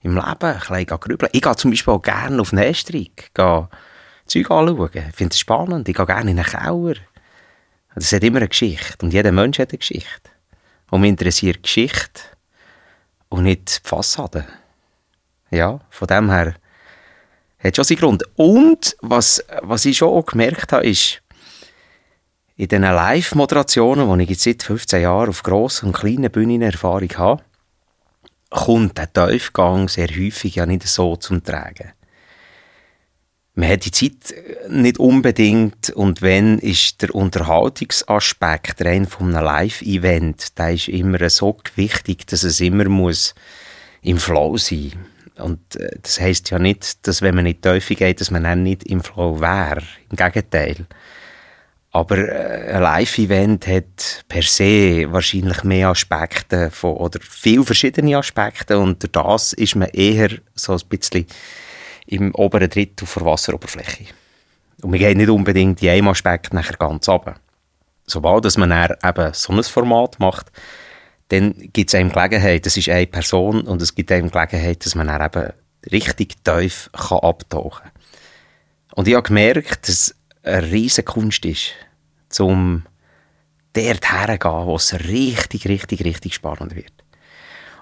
[0.01, 1.29] im Leben ein bisschen grübeln.
[1.33, 3.69] Ich gehe zum Beispiel auch gerne auf den Estrich, gehe
[4.25, 4.89] Zeug anschauen.
[4.93, 5.87] Ich finde es spannend.
[5.87, 6.95] Ich gehe gerne in einen Keller.
[7.95, 9.05] Das hat immer eine Geschichte.
[9.05, 10.29] Und jeder Mensch hat eine Geschichte.
[10.89, 12.21] Und mich interessiert Geschichte
[13.29, 14.45] und nicht die Fassade.
[15.51, 16.55] Ja, von dem her
[17.63, 18.23] hat schon seinen Grund.
[18.35, 21.22] Und was, was ich schon auch gemerkt habe, ist,
[22.55, 27.09] in diesen Live-Moderationen, die ich jetzt seit 15 Jahren auf grossen und kleinen Bühnen Erfahrung
[27.17, 27.43] habe,
[28.49, 31.93] kommt der Tiefgang sehr häufig ja nicht so zum Tragen.
[33.55, 34.33] Man hat die Zeit
[34.69, 41.57] nicht unbedingt und wenn ist der Unterhaltungsaspekt rein von einem Live-Event, der ist immer so
[41.75, 43.35] wichtig, dass es immer muss
[44.01, 44.93] im Flow sein
[45.37, 48.63] und äh, das heißt ja nicht, dass wenn man nicht Teufel geht, dass man dann
[48.63, 49.83] nicht im Flow wäre.
[50.09, 50.85] Im Gegenteil.
[51.93, 58.79] Aber äh, ein Live-Event hat per se wahrscheinlich mehr Aspekte von, oder viel verschiedene Aspekte
[58.79, 61.27] und das ist man eher so ein bisschen
[62.07, 64.05] im oberen Drittel der Wasseroberfläche.
[64.81, 67.35] Und wir gehen nicht unbedingt in einem Aspekt nachher ganz runter.
[68.07, 70.51] Sobald dass man eben so ein Format macht,
[71.29, 74.95] dann gibt es einem Gelegenheit, das ist eine Person und es gibt einem Gelegenheit, dass
[74.95, 75.53] man dann eben
[75.91, 77.91] richtig tief kann abtauchen kann.
[78.95, 81.73] Und ich habe gemerkt, dass eine riesige Kunst ist,
[82.39, 82.83] um
[83.73, 86.93] dort herzugehen, wo es richtig, richtig, richtig spannend wird.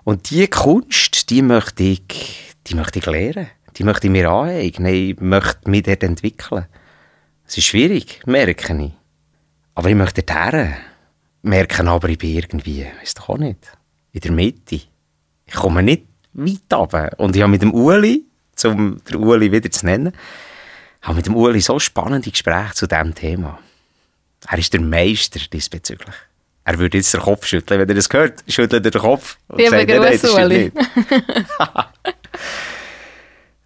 [0.03, 3.47] Und diese Kunst, die möchte ich, die möchte ich lernen.
[3.77, 4.93] Die möchte ich mir aneignen.
[4.93, 6.65] Ich möchte mich dort entwickeln.
[7.45, 8.91] Es ist schwierig, merke ich.
[9.75, 10.69] Aber ich möchte dort.
[11.43, 13.57] Merken aber, ich bin irgendwie, weiss doch auch nicht,
[14.11, 14.81] in der Mitte.
[15.45, 17.09] Ich komme nicht weit runter.
[17.17, 18.25] Und ich habe mit dem Uli,
[18.63, 20.13] um den Uli wieder zu nennen,
[21.01, 23.59] habe mit dem Uli so spannende Gespräche zu diesem Thema.
[24.47, 26.15] Er ist der Meister diesbezüglich.
[26.63, 27.79] Er würde jetzt den Kopf schütteln.
[27.79, 29.37] Wenn er das hört, schüttelt er den Kopf.
[29.47, 30.71] Und sagt, nein, nein, das Uli.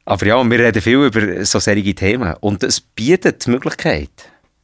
[0.05, 2.35] Aber ja, wir reden viel über so solche Themen.
[2.39, 4.11] Und es bietet die Möglichkeit,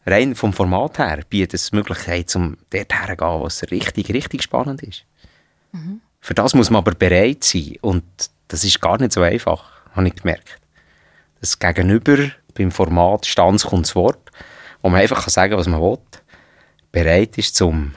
[0.06, 4.84] rein vom Format her, bietet es die Möglichkeit, um dort herzugehen, was richtig, richtig spannend
[4.84, 5.04] ist.
[5.72, 6.02] Mhm.
[6.20, 7.76] Für das muss man aber bereit sein.
[7.82, 8.04] Und
[8.48, 9.64] das ist gar nicht so einfach,
[9.96, 10.60] habe ich gemerkt.
[11.40, 12.30] Das Gegenüber
[12.62, 14.32] beim Format Stanz kommt das Wort,
[14.82, 15.98] wo man einfach sagen kann, was man will,
[16.92, 17.94] bereit ist, um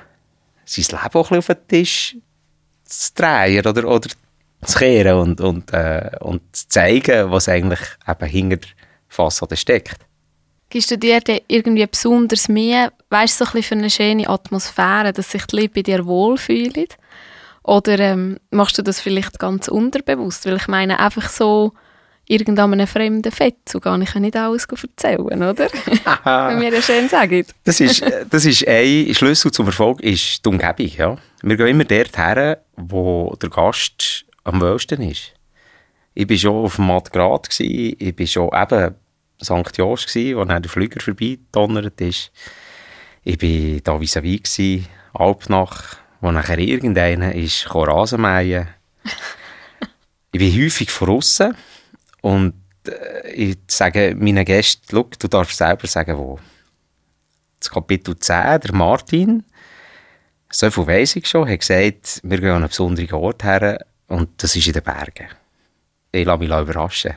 [0.64, 2.16] sein Leben auch ein auf den Tisch
[2.84, 4.08] zu drehen oder, oder
[4.64, 8.68] zu kehren und, und, äh, und zu zeigen, was eigentlich eben hinter der
[9.08, 9.98] Fassade steckt.
[10.70, 15.30] Gibst du dir irgendwie besonders mehr, weißt du, so ein für eine schöne Atmosphäre, dass
[15.30, 16.88] sich die Leute bei dir wohlfühlen?
[17.62, 20.46] Oder ähm, machst du das vielleicht ganz unterbewusst?
[20.46, 21.72] Weil ich meine, einfach so
[22.26, 25.68] irgendeinem fremden Fett, so gar nicht, nicht alles erzählen, oder?
[26.24, 27.44] Wenn wir das schön sagen.
[27.64, 30.90] Das ist, das ist ein Schlüssel zum Erfolg, ist die Umgebung.
[30.96, 31.16] Ja.
[31.42, 35.32] Wir gehen immer dort her, wo der Gast am wohlsten ist.
[36.14, 38.94] Ich war schon auf dem Matgrad, ich war schon eben
[39.42, 39.76] St.
[39.76, 42.30] Jost, wo dann der Flüger vorbeidonnert ist.
[43.24, 48.68] Ich war da vis-à-vis, Alpnach, wo nachher irgendeiner ist Rasenmähen.
[50.32, 51.54] ich bin häufig von außen
[52.24, 52.54] und
[52.88, 56.38] äh, ich sage meinen Gästen, schau, du darfst selber sagen, wo.
[57.60, 59.44] Das Kapitel 10, der Martin,
[60.50, 64.42] so viel weiss ich schon, hat gesagt, wir gehen an einen besonderen Ort her und
[64.42, 65.28] das ist in den Bergen.
[66.12, 67.12] Ich lasse mich überraschen.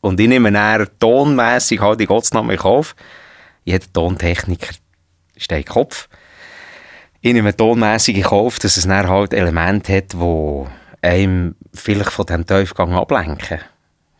[0.00, 2.96] Und ich nehme dann tonmässig halt die Gottesnamen in Kauf.
[3.64, 4.74] Jeder Tontechniker
[5.36, 6.08] steht Kopf.
[7.20, 10.64] Ich nehme tonmässig in Kauf, dass es dann halt Elemente hat, die
[11.00, 13.60] einem vielleicht von diesem Tiefgang ablenken.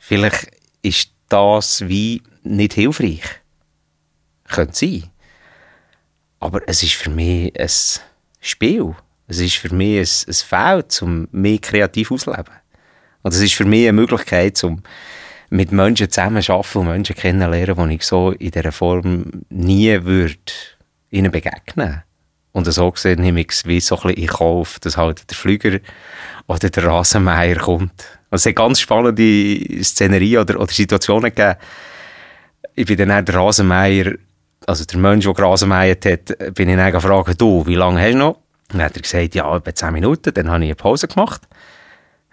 [0.08, 3.24] Vielleicht ist das wie nicht hilfreich.
[4.44, 5.10] Könnte sein.
[6.38, 7.68] Aber es ist für mich ein
[8.40, 8.94] Spiel.
[9.26, 12.54] Es ist für mich ein, ein Feld, um mehr kreativ auszuleben.
[13.22, 14.80] Und es ist für mich eine Möglichkeit, um
[15.50, 20.36] mit Menschen zusammenzuarbeiten und Menschen kennenzulernen, die ich so in dieser Form nie würde
[21.10, 22.04] ihnen begegnen
[22.52, 25.36] Und so gesehen nehme ich es wie so ein bisschen in Kauf, dass halt der
[25.36, 25.80] Flüger
[26.46, 31.56] oder der Rasenmäher kommt also es hat ganz spannende Szenerien oder, oder Situationen gegeben.
[32.74, 34.14] Ich bin dann der Rasenmeier,
[34.66, 38.18] also der Mensch, der Rasenmeiert hat, bin ich dann gefragt, du, wie lange hast du
[38.18, 38.38] noch?
[38.68, 40.34] dann hat er gesagt, ja, etwa 10 Minuten.
[40.34, 41.42] Dann habe ich eine Pause gemacht.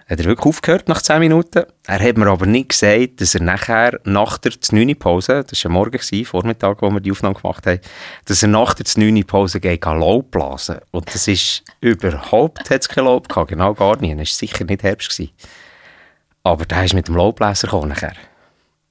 [0.09, 1.63] Hat er wirklich aufgehört nach 10 Minuten.
[1.85, 4.97] Er hat mir aber nicht gesagt, dass er nachher, nach der 9.
[4.97, 7.79] Pause, das war ja morgen, Vormittag, wo wir die Aufnahme gemacht haben,
[8.25, 9.23] dass er nach der 9.
[9.23, 10.79] Pause geht, Laub blasen.
[10.91, 14.11] Und das ist überhaupt, hat es kein Laub gehabt, genau gar nicht.
[14.13, 15.09] Es war sicher nicht Herbst.
[15.09, 15.31] Gewesen.
[16.43, 18.15] Aber der ist mit dem Laubbläser gekommen nachher.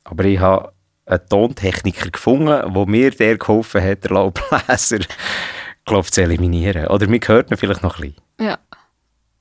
[0.05, 0.73] Aber ich habe
[1.07, 5.01] einen Tontechniker gefunden, der mir der geholfen hat, den Laubbläser
[5.85, 6.87] glaube zu eliminieren.
[6.87, 8.23] Oder mir hört ihn vielleicht noch ein bisschen.
[8.41, 8.59] Ja,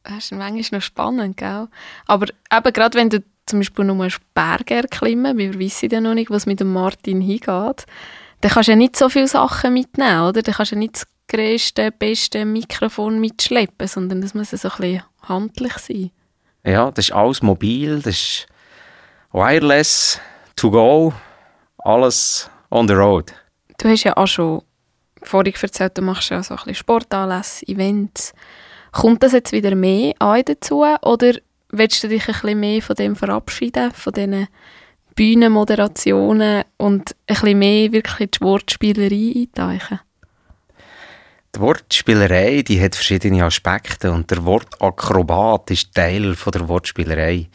[0.03, 1.67] das ist manchmal noch spannend, gell?
[2.07, 6.29] Aber eben gerade wenn du zum Beispiel nur Berge erklimmen, wir wissen ja noch nicht,
[6.29, 7.85] was mit dem Martin hingeht,
[8.41, 10.41] dann kannst du ja nicht so viele Sachen mitnehmen, oder?
[10.41, 14.69] Dann kannst du ja nicht das grösste, beste Mikrofon mitschleppen, sondern das muss ja so
[14.69, 16.11] ein bisschen handlich sein.
[16.63, 18.47] Ja, das ist alles mobil, das ist
[19.31, 20.19] wireless,
[20.55, 21.13] to go,
[21.79, 23.33] alles on the road.
[23.79, 24.61] Du hast ja auch schon
[25.23, 28.33] vorhin erzählt, du machst ja so ein bisschen Sportanlässe, Events.
[28.91, 31.33] Kommt das jetzt wieder mehr an dazu oder
[31.69, 34.47] willst du dich ein bisschen mehr von dem verabschieden, von diesen
[35.15, 39.99] Bühnenmoderationen und ein bisschen mehr wirklich die Wortspielerei eintauchen?
[41.53, 47.49] Die Wortspielerei die hat verschiedene Aspekte und der Wortakrobat ist Teil von der Wortspielerei.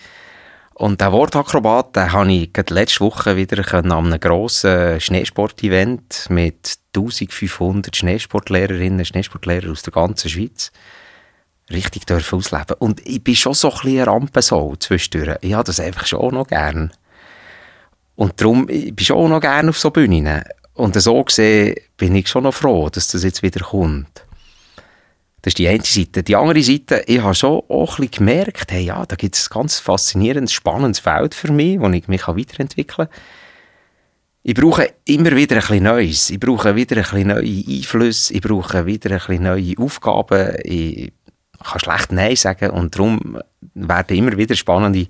[0.74, 7.96] Und der Wortakrobat, den habe ich letzte Woche wieder an einem grossen Schneesport-Event mit 1500
[7.96, 10.72] Schneesportlehrerinnen und Schneesportlehrern aus der ganzen Schweiz
[11.70, 12.76] richtig ausleben.
[12.78, 15.38] Und ich bin schon so ein bisschen Rampensau zwischendurch.
[15.40, 16.92] Ich habe das einfach schon noch gern.
[18.14, 20.44] Und darum, ich bin schon noch gern auf so Bühnen.
[20.76, 24.26] Und so gesehen bin ich schon noch froh, dass das jetzt wieder kommt.
[25.40, 26.22] Das ist die eine Seite.
[26.22, 29.54] Die andere Seite, ich habe schon auch ein gemerkt, hey, ja, da gibt es ein
[29.54, 33.20] ganz faszinierendes, spannendes Feld für mich, wo ich mich weiterentwickeln kann.
[34.42, 36.30] Ich brauche immer wieder bisschen Neues.
[36.30, 38.34] Ich brauche wieder ein neue Einflüsse.
[38.34, 40.56] Ich brauche wieder ein neue Aufgaben.
[40.62, 41.12] Ich
[41.64, 43.40] kann schlecht Nein sagen und darum
[43.74, 45.06] werden immer wieder spannende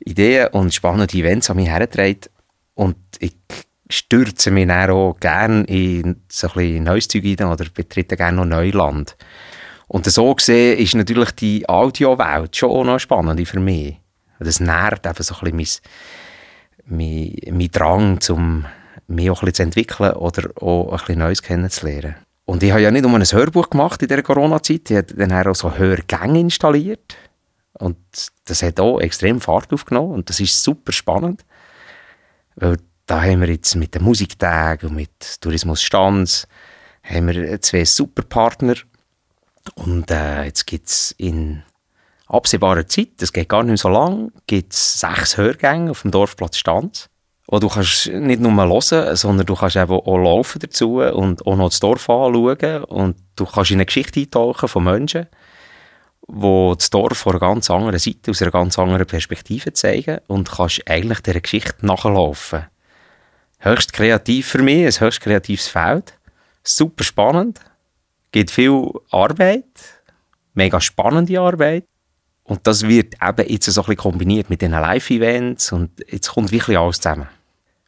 [0.00, 2.20] Ideen und spannende Events an mich hergetragen
[2.74, 3.36] und ich
[3.92, 8.38] stürze mich dann auch gerne in so ein bisschen neues Zeug rein oder betrete gerne
[8.38, 9.16] noch Neuland.
[9.88, 13.98] Und so gesehen ist natürlich die Audiowelt schon auch noch spannend für mich.
[14.38, 15.80] Das nährt eben so ein bisschen
[16.86, 18.66] mein, mein, mein Drang, um
[19.06, 22.16] mich auch ein bisschen zu entwickeln oder auch ein bisschen Neues kennenzulernen.
[22.44, 25.46] Und ich habe ja nicht nur ein Hörbuch gemacht in dieser Corona-Zeit, ich habe dann
[25.46, 27.16] auch so Hörgänge installiert.
[27.74, 27.96] Und
[28.44, 31.44] das hat auch extrem Fahrt aufgenommen und das ist super spannend.
[32.56, 32.76] Weil
[33.12, 36.48] da haben wir jetzt mit den Musiktagen und mit Tourismus Stanz
[37.02, 38.74] haben wir zwei super Partner.
[39.74, 41.62] Und äh, jetzt gibt es in
[42.26, 47.10] absehbarer Zeit, das geht gar nicht so lang, gibt sechs Hörgänge auf dem Dorfplatz Stanz.
[47.48, 51.68] wo du kannst nicht nur hören, sondern du kannst auch laufen dazu und auch noch
[51.68, 55.26] das Dorf anschauen und du kannst in eine Geschichte eintauchen von Menschen,
[56.28, 60.50] die das Dorf von einer ganz anderen Seite, aus einer ganz anderen Perspektive zeigen und
[60.50, 62.71] kannst eigentlich dieser Geschichte nachlaufen.
[63.64, 66.14] Höchst kreativ für mich, ein höchst kreatives Feld,
[66.64, 67.60] super spannend,
[68.32, 69.64] gibt viel Arbeit,
[70.54, 71.84] mega spannende Arbeit.
[72.42, 76.50] Und das wird eben jetzt so ein bisschen kombiniert mit diesen Live-Events und jetzt kommt
[76.50, 77.28] wirklich alles zusammen.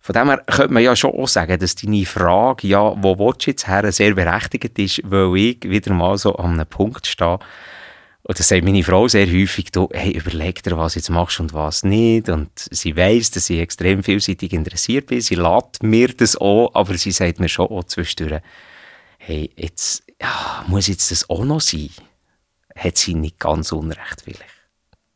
[0.01, 3.45] Von dem her könnte man ja schon auch sagen, dass deine Frage, ja, wo willst
[3.45, 7.41] du jetzt her, sehr berechtigt ist, weil ich wieder mal so an einem Punkt stehe,
[8.27, 11.41] und das sagt meine Frau sehr häufig, du, hey, überleg dir, was du jetzt machst
[11.41, 12.31] und was nicht.
[12.31, 15.21] Und sie weiss, dass ich extrem vielseitig interessiert bin.
[15.21, 18.41] Sie lädt mir das auch, aber sie sagt mir schon auch zwischendurch,
[19.19, 21.91] hey, jetzt, ja, muss jetzt das auch noch sein?
[22.75, 24.43] Hat sie nicht ganz unrecht, vielleicht.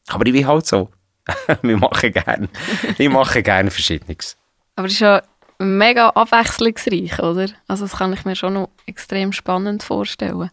[0.08, 0.90] Aber ich bin halt so.
[1.62, 2.48] Wir machen gerne,
[2.96, 4.36] ich mache gerne Verschiedenes.
[4.76, 5.22] Aber es ist ja
[5.58, 7.48] mega abwechslungsreich, oder?
[7.66, 10.50] Also das kann ich mir schon noch extrem spannend vorstellen.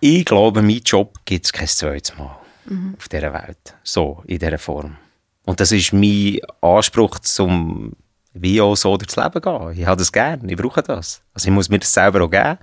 [0.00, 2.94] Ich glaube, mein Job gibt es kein zweites Mal mhm.
[2.98, 3.74] auf dieser Welt.
[3.82, 4.96] So, in dieser Form.
[5.44, 7.92] Und das ist mein Anspruch, zum
[8.38, 9.72] wie auch so durchs Leben gehen.
[9.72, 11.22] Ich habe das gerne, ich brauche das.
[11.32, 12.58] Also ich muss mir das selber auch geben.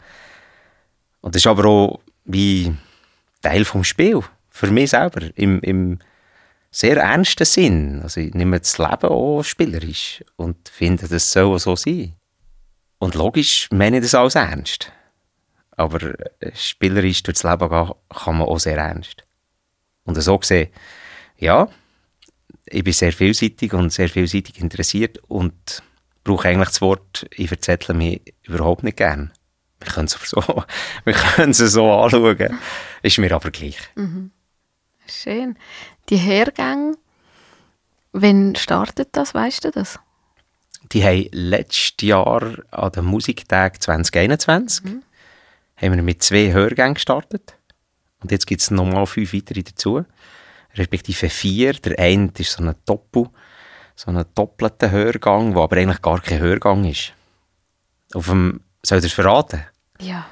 [1.21, 2.75] Und das ist aber auch wie
[3.41, 4.21] Teil vom Spiel.
[4.49, 5.21] Für mich selber.
[5.35, 5.99] Im, im
[6.69, 8.01] sehr ernsten Sinn.
[8.03, 12.13] Also ich nehme das Leben auch spielerisch und finde, das soll so sein.
[12.99, 14.91] Und logisch meine ich das alles ernst.
[15.75, 19.23] Aber äh, spielerisch durchs Leben gehen kann man auch sehr ernst.
[20.05, 20.69] Und so gesehen,
[21.37, 21.69] ja,
[22.65, 25.83] ich bin sehr vielseitig und sehr vielseitig interessiert und
[26.23, 29.31] brauche eigentlich das Wort, ich verzettle mich überhaupt nicht gern.
[29.79, 30.63] Wir können es so,
[31.03, 32.59] wir können es so anschauen.
[33.01, 33.77] Ist mir aber gleich.
[33.95, 34.31] Mhm.
[35.07, 35.57] Schön.
[36.09, 36.95] Die Hergänge,
[38.13, 39.99] wann startet das, weißt du das?
[40.91, 45.03] Die haben letztes Jahr an den Musiktag 2021 mhm.
[45.75, 47.57] Haben wir mit zwei Hörgängen gestartet.
[48.21, 50.05] Und jetzt gibt es nochmal fünf weitere dazu.
[50.75, 51.73] Respektive vier.
[51.73, 53.27] Der eine ist so ein Doppel,
[53.95, 57.13] so ein doppelter Hörgang, der aber eigentlich gar kein Hörgang ist.
[58.13, 59.65] Auf dem, soll ich das verraten?
[59.99, 60.25] Ja.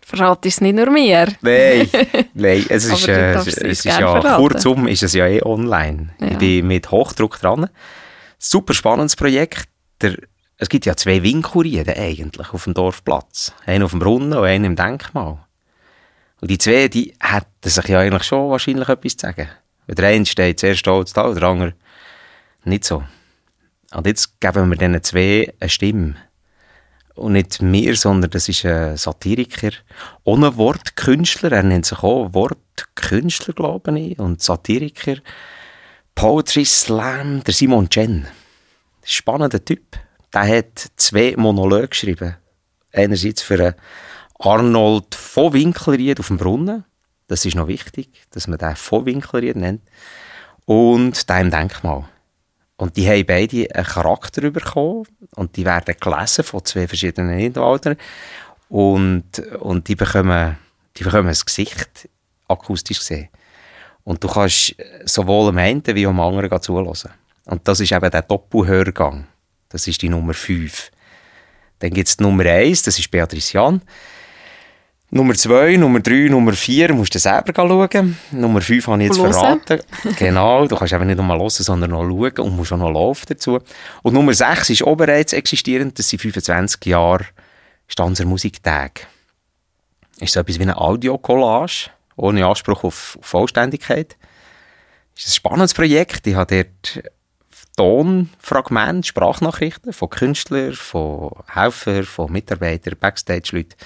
[0.00, 1.28] Verrate es nicht nur mir.
[1.42, 1.86] Nein,
[2.34, 2.64] nein.
[2.70, 4.36] Es ist, äh, es ist ja, verraten.
[4.40, 6.14] kurzum ist es ja eh online.
[6.18, 6.28] Ja.
[6.28, 7.68] Ich bin mit Hochdruck dran.
[8.38, 9.68] Super spannendes Projekt.
[10.00, 10.16] der,
[10.58, 13.52] es gibt ja zwei Winkelrieden eigentlich auf dem Dorfplatz.
[13.64, 15.38] Einen auf dem Brunnen und einen im Denkmal.
[16.40, 19.48] Und die zwei, die hätten sich ja eigentlich schon wahrscheinlich etwas zu sagen.
[19.86, 21.74] Weil der eine steht sehr stolz da, der andere
[22.64, 23.04] nicht so.
[23.94, 26.16] Und jetzt geben wir diesen zwei eine Stimme.
[27.14, 29.70] Und nicht mir, sondern das ist ein Satiriker.
[30.24, 31.52] Ohne Wortkünstler.
[31.52, 34.18] Er nennt sich auch Wortkünstler, glaube ich.
[34.18, 35.16] Und Satiriker.
[36.14, 38.26] Poetry Slam, der Simon Chen.
[39.04, 39.98] Spannender Typ.
[40.32, 42.36] Der hat zwei Monologe geschrieben.
[42.92, 43.74] Einerseits für
[44.38, 46.84] Arnold von Winkelried auf dem Brunnen.
[47.26, 49.82] Das ist noch wichtig, dass man den von Winkelried nennt.
[50.64, 52.04] Und den im Denkmal.
[52.76, 57.96] Und die haben beide einen Charakter bekommen und die werden gelesen von zwei verschiedenen Hinterwaldern
[58.68, 60.56] und, und die bekommen,
[60.96, 62.08] die bekommen ein Gesicht
[62.46, 63.28] akustisch gesehen.
[64.04, 67.10] Und du kannst sowohl am einen wie am anderen zulassen.
[67.46, 69.26] Und das ist eben der Doppelhörgang.
[69.68, 70.90] Das ist die Nummer 5.
[71.80, 73.82] Dann gibt es die Nummer 1, das ist Beatrice Jan.
[75.10, 78.18] Nummer 2, Nummer 3, Nummer 4 musst du selber schauen.
[78.30, 79.32] Nummer 5 habe ich jetzt Hören.
[79.32, 79.80] verraten.
[80.18, 83.24] genau, du kannst eben nicht nur hören, sondern noch schauen und musst auch noch laufen
[83.28, 83.58] dazu.
[84.02, 87.24] Und Nummer 6 ist auch bereits existierend, das sind 25 Jahre
[87.86, 89.06] Stanzer Musiktag.
[90.20, 94.16] Ist so etwas wie eine Audiocollage, ohne Anspruch auf Vollständigkeit.
[95.16, 96.26] Ist ein spannendes Projekt.
[96.26, 97.02] Ich habe dort
[97.78, 103.76] Tonfragmente, Sprachnachrichten von Künstlern, von Helfern, von Mitarbeitern, Backstage-Leuten,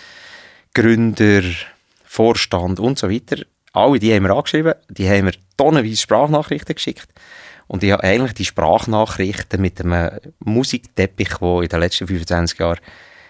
[0.72, 1.42] Gründer,
[2.02, 3.42] Vorstand und so weiter.
[3.74, 7.09] Alle die haben wir angeschrieben, die haben mir tonnenweise Sprachnachrichten geschickt.
[7.66, 12.81] Und ich habe eigentlich die Sprachnachrichten mit einem Musikteppich, der in den letzten 25 Jahren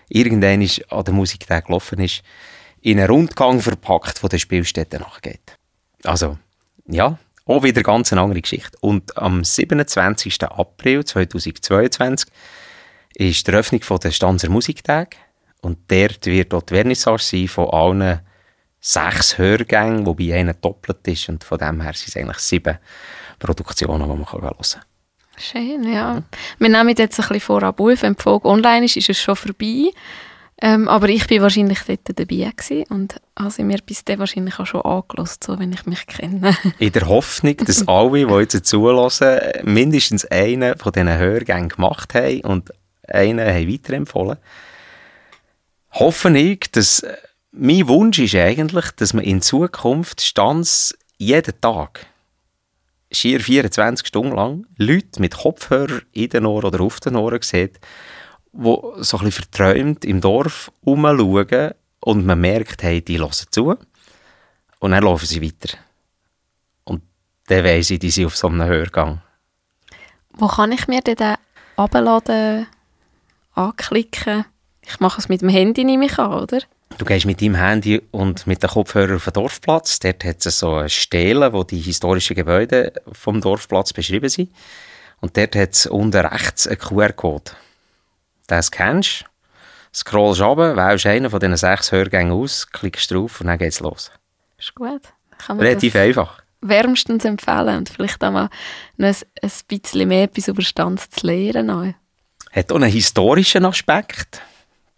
[0.09, 2.23] irgendwann an der Musiktag gelaufen ist,
[2.81, 5.57] in einen Rundgang verpackt, von den Spielstätten nachgeht.
[6.05, 6.39] Also,
[6.87, 8.77] ja, auch wieder ganz eine andere Geschichte.
[8.81, 10.43] Und am 27.
[10.45, 12.29] April 2022
[13.15, 15.17] ist die Eröffnung von der Stanzer Musiktag.
[15.61, 18.21] Und dort wird auch die Vernissage sein von allen
[18.81, 21.29] sechs Hörgängen, wobei einer doppelt ist.
[21.29, 22.79] Und von dem her sind es eigentlich sieben
[23.39, 24.83] Produktionen, die man hören kann.
[25.39, 26.23] Schön, ja.
[26.59, 28.03] Wir nehmen jetzt ein bisschen vorab auf.
[28.03, 29.91] Wenn die Folge online ist, ist es schon vorbei.
[30.65, 34.67] Ähm, aber ich bin wahrscheinlich dort dabei gewesen und habe mir bis dann wahrscheinlich auch
[34.67, 36.57] schon angelost, so wenn ich mich kenne.
[36.79, 42.43] In der Hoffnung, dass alle, die jetzt zulassen, mindestens einen von diesen Hörgängen gemacht haben
[42.43, 42.71] und
[43.09, 44.39] einen haben weiterempfohlen.
[45.91, 47.05] Hoffe ich, dass
[47.51, 52.07] mein Wunsch ist eigentlich, dass man in Zukunft Stanz jeden Tag,
[53.11, 57.81] schier 24 Stunden lang, Leute mit Kopfhörer in den Ohren oder auf den Ohren sieht,
[58.53, 63.77] die so ein bisschen verträumt im Dorf rumschauen und man merkt, hey, die hören zu
[64.79, 65.79] und dann laufen sie weiter.
[66.85, 67.03] Und
[67.47, 69.23] dann weiss ich, die sind auf so einem Hörgang.
[70.33, 71.37] Wo kann ich mir den
[71.77, 72.67] abladen,
[73.55, 74.45] anklicken?
[74.83, 76.61] Ich mache es mit dem Handy, nehme ich an, oder?
[76.99, 79.99] Du gehst mit deinem Handy und mit den Kopfhörern auf den Dorfplatz.
[79.99, 84.51] Dort hat es so eine Stele, wo die historischen Gebäude vom Dorfplatz beschrieben sind.
[85.21, 87.53] Und dort hat es unten rechts einen QR-Code.
[88.51, 93.47] Den scannst du, scrollst runter, wählst einen von diesen sechs Hörgängen aus, klickst drauf und
[93.49, 94.11] dann geht's los.
[94.59, 95.03] Ist gut.
[95.49, 96.43] Relativ das einfach.
[96.61, 98.49] wärmstens empfehlen und vielleicht auch mal
[98.97, 101.95] noch ein, ein bisschen mehr etwas über Stanz zu lernen.
[102.53, 104.41] Hat auch einen historischen Aspekt.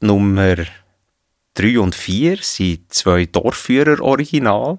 [0.01, 0.57] Nummer
[1.55, 4.79] 3 und 4 sind zwei Dorfführer original.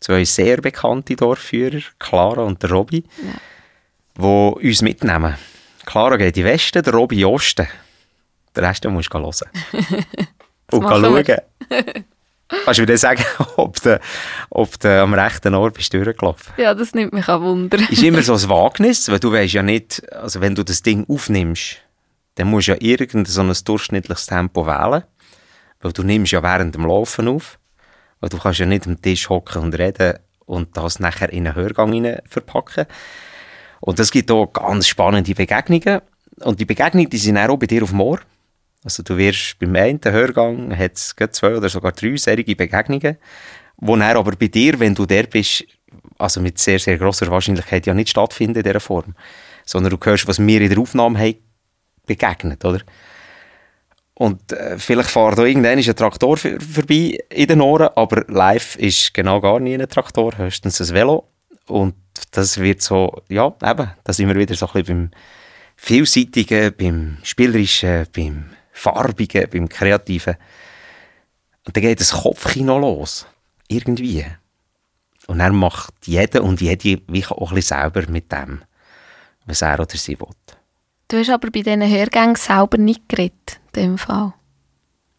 [0.00, 4.52] Zwei sehr bekannte Dorfführer, Clara und der Robby, Ja.
[4.60, 5.34] die uns mitnehmen.
[5.86, 7.66] Clara geht in den Westen, der Robby in den Osten.
[8.56, 9.32] Den Rest musst du hören.
[10.70, 11.24] und schauen.
[12.64, 13.24] Kannst du mir dann sagen,
[13.56, 14.00] ob du,
[14.50, 17.78] ob du am rechten Ort bist durchgelaufen Ja, das nimmt mich auch Wunder.
[17.90, 21.06] ist immer so ein Wagnis, weil du weißt ja nicht, also wenn du das Ding
[21.08, 21.78] aufnimmst,
[22.36, 25.04] dann musst du ja irgendein so ein durchschnittliches Tempo wählen,
[25.80, 27.58] weil du nimmst ja während dem Laufen auf,
[28.20, 31.56] weil du kannst ja nicht am Tisch hocken und reden und das nachher in einen
[31.56, 32.86] Hörgang hinein verpacken.
[33.80, 36.00] Und es gibt auch ganz spannende Begegnungen
[36.40, 38.20] und die Begegnungen, die sind auch bei dir auf dem Ohr.
[38.84, 43.16] Also du wirst beim einen Hörgang, hat es zwei oder sogar drei solche Begegnungen,
[43.78, 45.64] wo dann aber bei dir, wenn du der bist,
[46.18, 49.14] also mit sehr, sehr grosser Wahrscheinlichkeit ja nicht stattfinden in dieser Form.
[49.64, 51.36] Sondern du hörst, was wir in der Aufnahme haben
[52.06, 52.80] begegnet, oder?
[54.16, 58.76] Und äh, vielleicht fährt da irgendwann ein Traktor vor- vorbei in den Ohren, aber live
[58.76, 61.28] ist genau gar nie ein Traktor, höchstens ein Velo.
[61.66, 61.94] Und
[62.30, 65.10] das wird so, ja, eben, da sind wir wieder so ein bisschen beim
[65.76, 70.36] Vielseitigen, beim Spielerischen, beim Farbigen, beim Kreativen.
[71.64, 73.26] Und dann geht das Kopfkino los.
[73.68, 74.26] Irgendwie.
[75.26, 78.62] Und er macht jeder und jede wie auch ein bisschen selber mit dem,
[79.46, 80.28] was er oder sie will.
[81.08, 84.34] Du hast aber bei diesen Hörgängen selber nicht geredet, in dem Fall.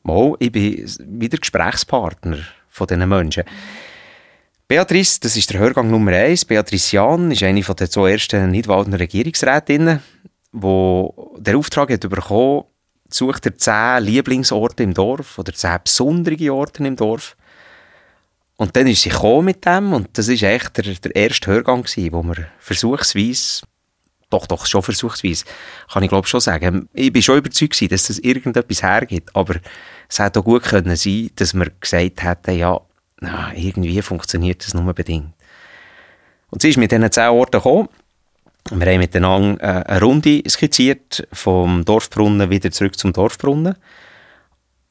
[0.04, 0.88] Mal, ich bin
[1.20, 2.38] wieder Gesprächspartner
[2.70, 3.44] von diesen Menschen.
[4.68, 6.46] Beatrice, das ist der Hörgang Nummer eins.
[6.46, 10.02] Beatrice Jahn ist eine von den zwei ersten Nidwaldner Regierungsrätinnen,
[10.52, 12.66] die der Auftrag hat bekommen,
[13.10, 17.36] sucht er zehn Lieblingsorte im Dorf oder zehn besondere Orte im Dorf.
[18.58, 21.84] Und dann ist sie gekommen mit dem und das ist echt der, der erste Hörgang
[21.84, 23.66] gewesen, wo wir versuchsweise
[24.30, 25.46] doch, doch, schon versuchsweise,
[25.92, 26.90] kann ich glaube schon sagen.
[26.94, 29.56] Ich bin schon überzeugt gewesen, dass das irgendetwas hergibt, aber
[30.10, 32.82] es hätte auch gut können sein, dass wir gesagt hätten, ja,
[33.22, 35.34] na, irgendwie funktioniert das nur bedingt.
[36.50, 37.90] Und sie ist mit diesen zehn Orten gekommen.
[38.72, 43.76] Wir haben miteinander äh, eine Runde skizziert, vom Dorfbrunnen wieder zurück zum Dorfbrunnen.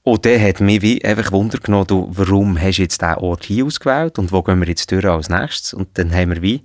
[0.04, 3.64] Und der hat mich wie einfach Wunder genommen, warum hast du jetzt diesen Ort hier
[3.64, 5.74] ausgewählt und wo gehen wir jetzt durch als nächstes?
[5.74, 6.62] Und dann haben wir wie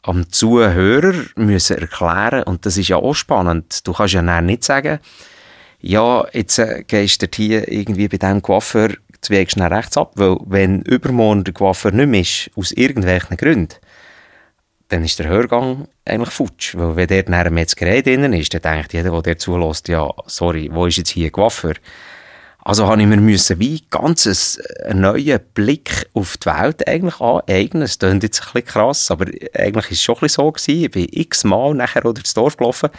[0.00, 5.00] am Zuhörer müssen erklären, und das ist ja auch spannend, du kannst ja nicht sagen,
[5.80, 10.38] ja, jetzt äh, gehst du hier irgendwie bei diesem Coiffeur zwei schnell rechts ab, weil
[10.46, 13.74] wenn übermorgen der Coiffeur nicht mehr ist, aus irgendwelchen Gründen,
[14.92, 16.76] dann ist der Hörgang eigentlich futsch.
[16.76, 20.86] Weil wenn der nachher Metzgerei drinnen ist, dann denkt jeder, der zulässt, ja, sorry, wo
[20.86, 21.74] ist jetzt hier ein Coiffeur?
[22.64, 27.80] Also habe ich mir müssen wie ganz einen neuen Blick auf die Welt eigentlich aneignen.
[27.80, 30.84] Das klingt jetzt ein bisschen krass, aber eigentlich ist es schon ein bisschen so gewesen.
[30.84, 32.90] Ich bin x-mal nachher durch das Dorf gelaufen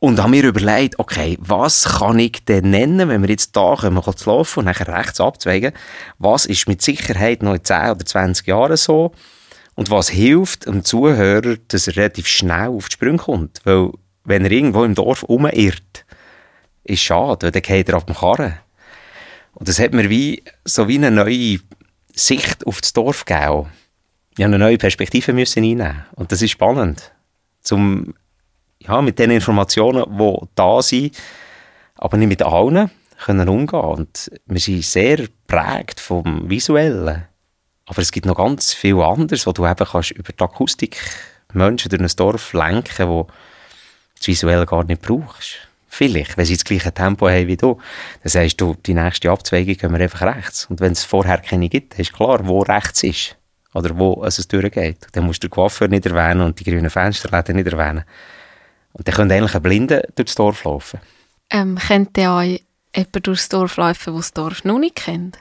[0.00, 4.02] und habe mir überlegt, okay, was kann ich denn nennen, wenn wir jetzt da kommen,
[4.16, 5.72] zu laufen und nachher rechts abzweigen?
[6.18, 9.12] Was ist mit Sicherheit noch in 10 oder 20 Jahren so?
[9.74, 13.60] Und was hilft dem Zuhörer, dass er relativ schnell auf die Sprünge kommt?
[13.64, 13.90] Weil,
[14.24, 16.04] wenn er irgendwo im Dorf umirrt,
[16.84, 18.58] ist schade, dann geht er auf dem Karren.
[19.54, 21.58] Und das hat mir wie, so wie eine neue
[22.14, 23.68] Sicht auf das Dorf gegeben.
[24.36, 26.04] Ich eine neue Perspektive müssen einnehmen.
[26.14, 27.12] Und das ist spannend.
[27.60, 28.14] Zum
[28.80, 31.16] ja, mit den Informationen, die da sind,
[31.96, 32.90] aber nicht mit allen,
[33.24, 33.80] können umgehen.
[33.80, 37.26] Und wir sind sehr geprägt vom Visuellen.
[37.86, 40.98] Aber es gibt noch ganz viel anderes, wo du eben kannst über die Akustik
[41.52, 43.26] Menschen durch ein Dorf lenken, wo
[44.16, 45.56] das Visuelle gar nicht brauchst.
[45.88, 47.78] Vielleicht, wenn sie das gleiche Tempo haben wie du.
[48.22, 50.64] Dann sagst du, die nächste Abzweigung gehen wir einfach rechts.
[50.66, 53.36] Und wenn es vorher keine gibt, ist klar, wo rechts ist.
[53.74, 55.06] Oder wo es durchgeht.
[55.12, 58.04] Dann musst du den Coiffeur nicht erwähnen und die grünen Fensterläden nicht erwähnen.
[58.92, 61.00] Und dann könnte eigentlich ein Blinder durchs Dorf laufen.
[61.50, 65.38] Ähm, könnte auch jemand durchs Dorf laufen, der das Dorf noch nicht kennt?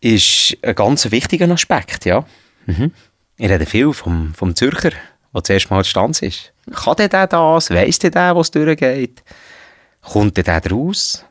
[0.00, 2.24] Ist ein ganz wichtiger Aspekt, ja.
[2.66, 2.92] Mhm.
[3.36, 4.92] Ich rede viel vom, vom Zürcher,
[5.34, 6.52] der zuerst mal Stanz ist.
[6.72, 7.70] Kann der das?
[7.70, 9.22] Weiss der, der was durchgeht?
[10.02, 11.24] Kommt der raus?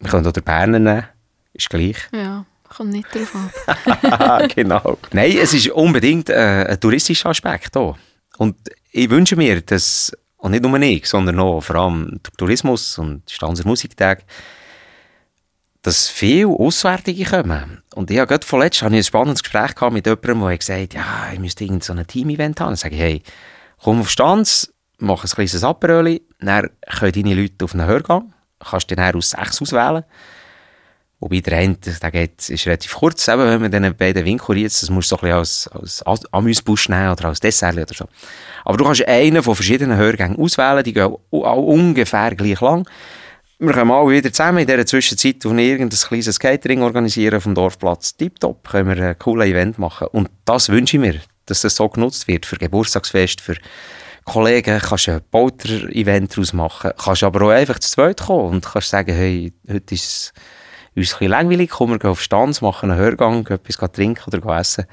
[0.00, 1.04] Wir können auch den Berner nehmen.
[1.52, 1.96] Ist gleich.
[2.12, 4.48] Ja, kommt nicht drauf an.
[4.54, 4.98] genau.
[5.12, 7.94] Nein, es ist unbedingt äh, ein touristischer Aspekt hier.
[8.36, 8.56] Und
[8.90, 10.12] ich wünsche mir, dass
[10.44, 14.24] und nicht nur ich, sondern auch vor allem der Tourismus und Stanzer Musiktage,
[15.84, 17.82] dass viele Auswärtige kommen.
[17.94, 20.80] Und ich habe gerade vorletzt hatte ich ein spannendes Gespräch gehabt mit jemandem, der gesagt
[20.80, 22.68] hat, ja, ich müsste irgend so Team-Event haben.
[22.68, 23.22] Dann sage ich, hey,
[23.82, 28.90] komm auf Stanz, mach ein kleines Aperöli, dann können deine Leute auf einen Hörgang, kannst
[28.90, 30.04] du dann aus sechs auswählen.
[31.20, 34.82] Wobei der eine, der geht, ist relativ kurz, eben, wenn man dann beiden Winkel jetzt,
[34.82, 38.06] das musst du so ein bisschen als, als Amüsbusch nehmen oder als Dessert oder so.
[38.64, 42.88] Aber du kannst einen von verschiedenen Hörgängen auswählen, die gehen auch ungefähr gleich lang.
[43.66, 48.14] Wir kommen alle wieder zusammen in dieser Zwischenzeit, wir irgendein kleines Catering organisieren vom Dorfplatz.
[48.14, 50.08] Tipptopp, können wir ein cooles Event machen.
[50.08, 53.56] Und das wünsche ich mir, dass das so genutzt wird für Geburtstagsfest, für
[54.26, 58.90] Kollegen, kannst ein Bauter-Event daraus machen, kannst aber auch einfach zu zweit kommen und kannst
[58.90, 60.32] sagen, hey, heute ist es
[60.94, 64.84] uns ein langweilig, kommen wir gehen auf Stanz, machen einen Hörgang, etwas trinken oder essen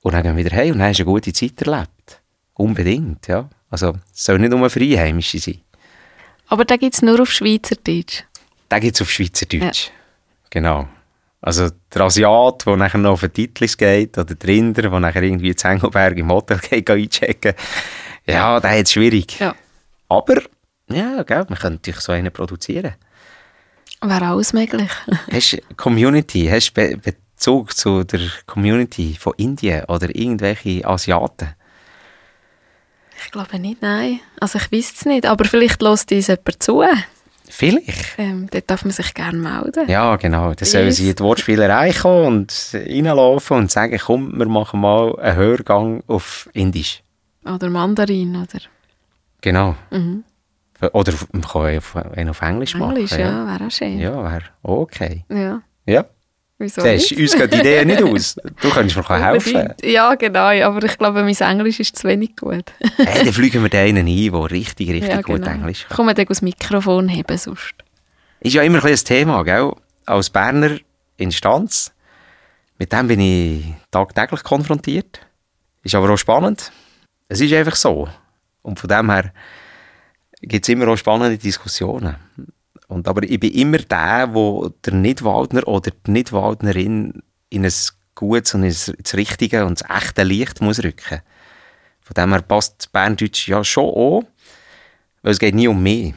[0.00, 2.20] und dann gehen wir wieder heim und dann hast du eine gute Zeit erlebt.
[2.54, 3.48] Unbedingt, ja.
[3.70, 5.60] Also, es soll nicht nur für Einheimische sein.
[6.52, 8.24] Aber da gibt es nur auf Schweizerdeutsch?
[8.68, 9.92] Da gibt es auf Schweizerdeutsch, ja.
[10.50, 10.86] genau.
[11.40, 15.22] Also der Asiat, der nachher noch auf den Titlis geht, oder der Rinder, der nachher
[15.22, 17.54] irgendwie in Zengelberg im Hotel geht, einchecken
[18.26, 19.40] ja, der es schwierig.
[19.40, 19.54] Ja.
[20.10, 20.42] Aber,
[20.90, 22.96] ja, gell, man könnte natürlich so einen produzieren.
[24.02, 24.90] Wäre alles möglich.
[25.32, 31.54] hast du Community, hast du Bezug zu der Community von Indien oder irgendwelche Asiaten?
[33.24, 34.20] Ich glaube nicht, nein.
[34.40, 36.82] Also ich weiß es nicht, aber vielleicht lässt uns jemand zu.
[37.48, 38.18] Vielleicht.
[38.18, 39.88] Ähm, dort darf man sich gerne melden.
[39.88, 40.54] Ja, genau.
[40.54, 45.18] Dann sollen sie in die Wortspielerei kommen und reinlaufen und sagen, komm, wir machen mal
[45.18, 47.02] einen Hörgang auf Indisch.
[47.44, 48.60] Oder Mandarin, oder?
[49.42, 49.76] Genau.
[49.90, 50.24] Mhm.
[50.92, 51.62] Oder man kann
[52.14, 53.20] einen auf Englisch, Englisch machen.
[53.20, 53.98] ja, wäre auch schön.
[54.00, 55.24] Ja, wäre okay.
[55.28, 55.60] Ja.
[55.86, 56.04] Ja.
[56.62, 57.20] Wieso Siehst, nicht?
[57.20, 58.36] uns gehen die Ideen nicht aus.
[58.60, 59.74] Du könntest mir helfen.
[59.82, 62.72] Ja, genau, aber ich glaube, mein Englisch ist zu wenig gut.
[62.96, 65.50] Hey, dann fliegen wir den einen ein, der richtig, richtig ja, gut genau.
[65.50, 66.06] Englisch kann.
[66.06, 67.74] Man dann das Mikrofon heben sonst?
[68.38, 69.72] Ist ja immer ein ein Thema, gell?
[70.06, 70.78] Als Berner
[71.16, 71.92] Instanz.
[72.78, 75.20] Mit dem bin ich tagtäglich konfrontiert.
[75.82, 76.70] Ist aber auch spannend.
[77.28, 78.08] Es ist einfach so.
[78.62, 79.32] Und von dem her
[80.40, 82.14] gibt es immer auch spannende Diskussionen.
[82.88, 87.72] Und aber ich bin immer der, wo der Nidwaldner oder die Nidwaldnerin in ein
[88.14, 91.20] gutes und ins ins richtige und das echte Licht muss rücken.
[92.00, 94.24] Von dem her passt Berndeutsch ja schon auch,
[95.22, 96.14] weil es geht nie um mich.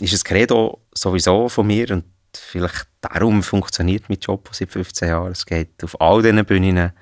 [0.00, 2.04] Ist ein Credo sowieso von mir und
[2.34, 5.32] vielleicht darum funktioniert mein Job seit 15 Jahren.
[5.32, 6.92] Es geht auf all diesen Bühnen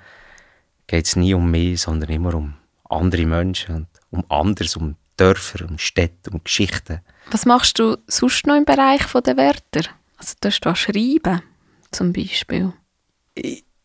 [0.87, 2.55] geht es nie um mich, sondern immer um
[2.89, 7.01] andere Menschen und um anders, um Dörfer, um Städte, um Geschichten.
[7.31, 9.91] Was machst du sonst noch im Bereich der Wörter?
[10.19, 11.43] Also, du hast da schreiben,
[11.91, 12.73] zum Beispiel.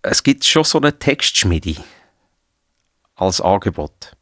[0.01, 1.75] Es gibt schon so eine Textschmiede
[3.15, 4.15] als Angebot.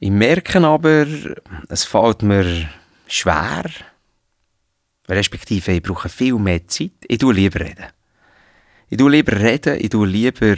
[0.00, 1.06] Ich merke aber,
[1.68, 2.68] es fällt mir
[3.06, 3.64] schwer,
[5.08, 6.92] respektive ich brauche viel mehr Zeit.
[7.08, 7.86] Ich tue lieber reden.
[8.88, 10.56] Ich tue lieber reden, ich tue lieber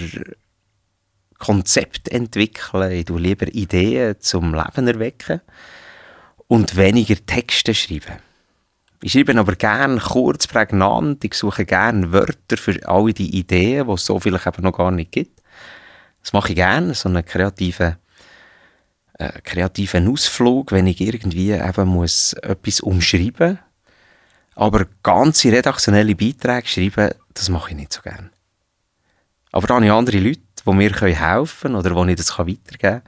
[1.39, 5.41] Konzepte entwickeln, ich tue lieber Ideen zum Leben erwecken
[6.49, 8.19] und weniger Texte schreiben.
[9.01, 11.25] Ich schreibe aber gern kurz, prägnant.
[11.25, 14.91] Ich suche gern Wörter für alle die Ideen, die es so vielleicht eben noch gar
[14.91, 15.41] nicht gibt.
[16.21, 17.97] Das mache ich gerne, so einen kreativen,
[19.15, 23.61] äh, kreativen Ausflug, wenn ich irgendwie eben muss etwas umschreiben
[24.57, 28.31] Aber ganze redaktionelle Beiträge schreiben, das mache ich nicht so gern.
[29.53, 32.79] Aber da habe ich andere Leute, die mir helfen können oder wo ich das weitergeben
[32.79, 33.03] kann.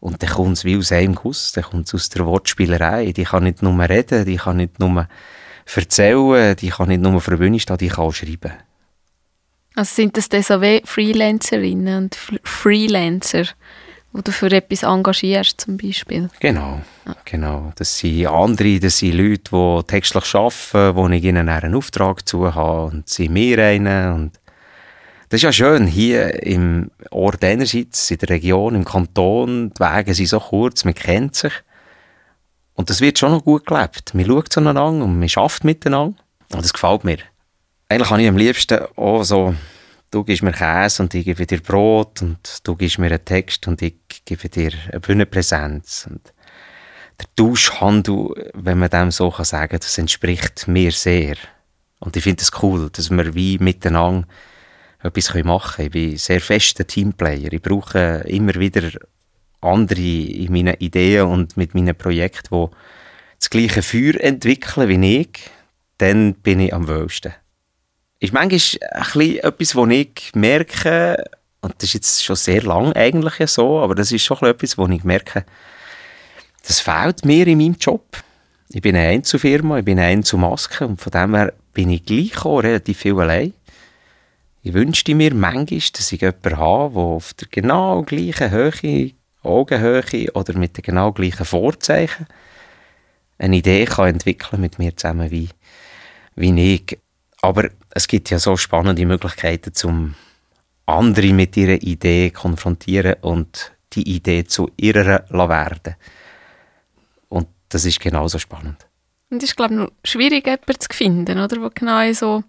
[0.00, 3.12] Und dann kommt es wie aus einem Guss, dann kommt es aus der Wortspielerei.
[3.12, 5.08] Die kann nicht nur reden, die kann nicht nur
[5.74, 8.52] erzählen, die kann nicht nur Bühne stehen, die kann auch schreiben.
[9.74, 13.44] Also sind das dann so wie Freelancerinnen und F- Freelancer,
[14.12, 16.28] wo du für etwas engagierst, zum Beispiel?
[16.38, 16.82] Genau,
[17.24, 17.72] genau.
[17.74, 22.54] Das sind andere, das sind Leute, die textlich arbeiten, wo ich ihnen einen Auftrag zu
[22.54, 24.12] habe und sie mir einen.
[24.12, 24.40] Und
[25.34, 30.14] das ist ja schön, hier im Ort einerseits, in der Region, im Kanton, die Wege
[30.14, 31.52] sind so kurz, man kennt sich.
[32.74, 34.14] Und das wird schon noch gut gelebt.
[34.14, 36.16] Man schaut zueinander und man schafft miteinander.
[36.52, 37.18] Und das gefällt mir.
[37.88, 39.56] Eigentlich habe ich am liebsten auch so,
[40.12, 43.66] du gibst mir Käse und ich gebe dir Brot und du gibst mir einen Text
[43.66, 46.06] und ich gebe dir eine Bühnenpräsenz.
[46.08, 46.32] Und
[47.18, 51.34] der Tauschhandel, wenn man dem so kann sagen, das entspricht mir sehr.
[51.98, 54.28] Und ich finde es cool, dass wir wie miteinander
[55.04, 55.84] etwas machen.
[55.84, 57.52] Ich bin sehr fester Teamplayer.
[57.52, 58.90] Ich brauche immer wieder
[59.60, 62.76] andere in meinen Ideen und mit meinen Projekten, die
[63.38, 65.50] das gleiche Feuer entwickeln wie ich.
[65.98, 67.34] Dann bin ich am wohlsten.
[68.18, 68.60] Ist manchmal
[68.92, 71.22] ein bisschen etwas, wo ich merke,
[71.60, 74.86] und das ist jetzt schon sehr lang eigentlich so, aber das ist schon etwas, wo
[74.88, 75.44] ich merke,
[76.66, 78.22] das fehlt mir in meinem Job.
[78.70, 82.44] Ich bin eine Einzelfirma, ich bin eine Einzelmaske und von dem her bin ich gleich
[82.44, 83.52] auch relativ viel allein.
[84.66, 89.12] Ich wünschte mir manchmal, dass ich jemanden habe, der auf der genau gleichen Höhe,
[89.42, 92.26] Augenhöhe oder mit den genau gleichen Vorzeichen
[93.36, 95.50] eine Idee kann entwickeln mit mir zusammen wie,
[96.34, 96.98] wie ich.
[97.42, 100.14] Aber es gibt ja so spannende Möglichkeiten, zum
[100.86, 105.94] andere mit ihrer Idee konfrontieren und die Idee zu ihrer werden.
[107.28, 108.86] Und das ist genauso spannend.
[109.28, 111.48] Und es ist, glaube ich, noch schwierig, jemanden zu finden, oder?
[111.48, 112.44] Der genau so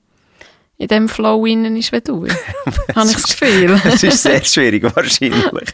[0.78, 2.28] in dem Flow innen ist wie du.
[2.95, 3.80] Habe ich das Gefühl.
[3.86, 5.73] Es ist sehr schwierig, wahrscheinlich.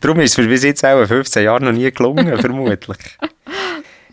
[0.00, 2.98] Darum ist es mir bis jetzt auch in 15 Jahren noch nie gelungen, vermutlich.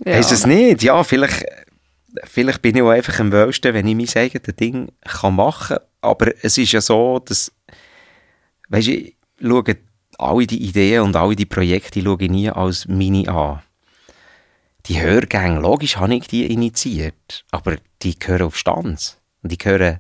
[0.05, 0.17] Ja.
[0.17, 0.81] Ist es nicht?
[0.83, 1.45] Ja, vielleicht,
[2.23, 5.85] vielleicht bin ich auch einfach am wohlsten, wenn ich mein eigenes Ding kann machen kann.
[6.01, 7.51] Aber es ist ja so, dass,
[8.69, 9.75] weisst du, ich schaue
[10.17, 13.61] alle die Ideen und alle die Projekte, schaue ich nie als Mini an.
[14.85, 19.17] Die Hörgänge, logisch habe ich die initiiert, aber die gehören auf Stanz.
[19.43, 19.99] Und die gehören,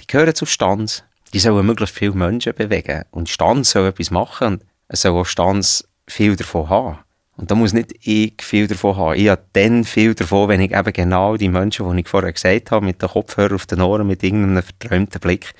[0.00, 1.04] die gehören zu Stanz.
[1.32, 3.04] Die sollen möglichst viele Menschen bewegen.
[3.10, 6.98] Und Stanz soll etwas machen und es soll auch Stanz viel davon haben.
[7.36, 9.18] Und da muss nicht ich viel davon haben.
[9.18, 12.72] Ich habe dann viel davon, wenn ich eben genau die Menschen, die ich vorher gesagt
[12.72, 15.54] habe, mit den Kopfhörern auf den Ohren, mit irgendeinem verträumten Blick,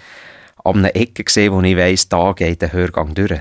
[0.65, 3.41] an einer Ecke sehe, wo ich weiss, da geht der Hörgang durch.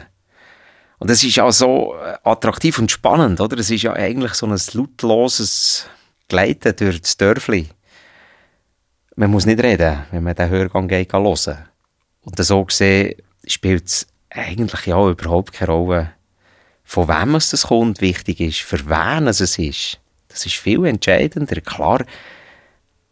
[0.99, 3.57] Und das ist ja so äh, attraktiv und spannend, oder?
[3.57, 5.87] Es ist ja eigentlich so ein lautloses
[6.27, 7.69] Gleiten durch das Dörfli.
[9.19, 11.57] Man muss nicht reden, wenn man den Hörgang geht hören.
[12.21, 13.15] Und so gesehen
[13.47, 16.11] spielt es eigentlich ja überhaupt keine Rolle,
[16.83, 19.99] von wem es das kommt, wichtig ist, für wen es ist.
[20.27, 21.59] Das ist viel entscheidender.
[21.61, 22.05] Klar,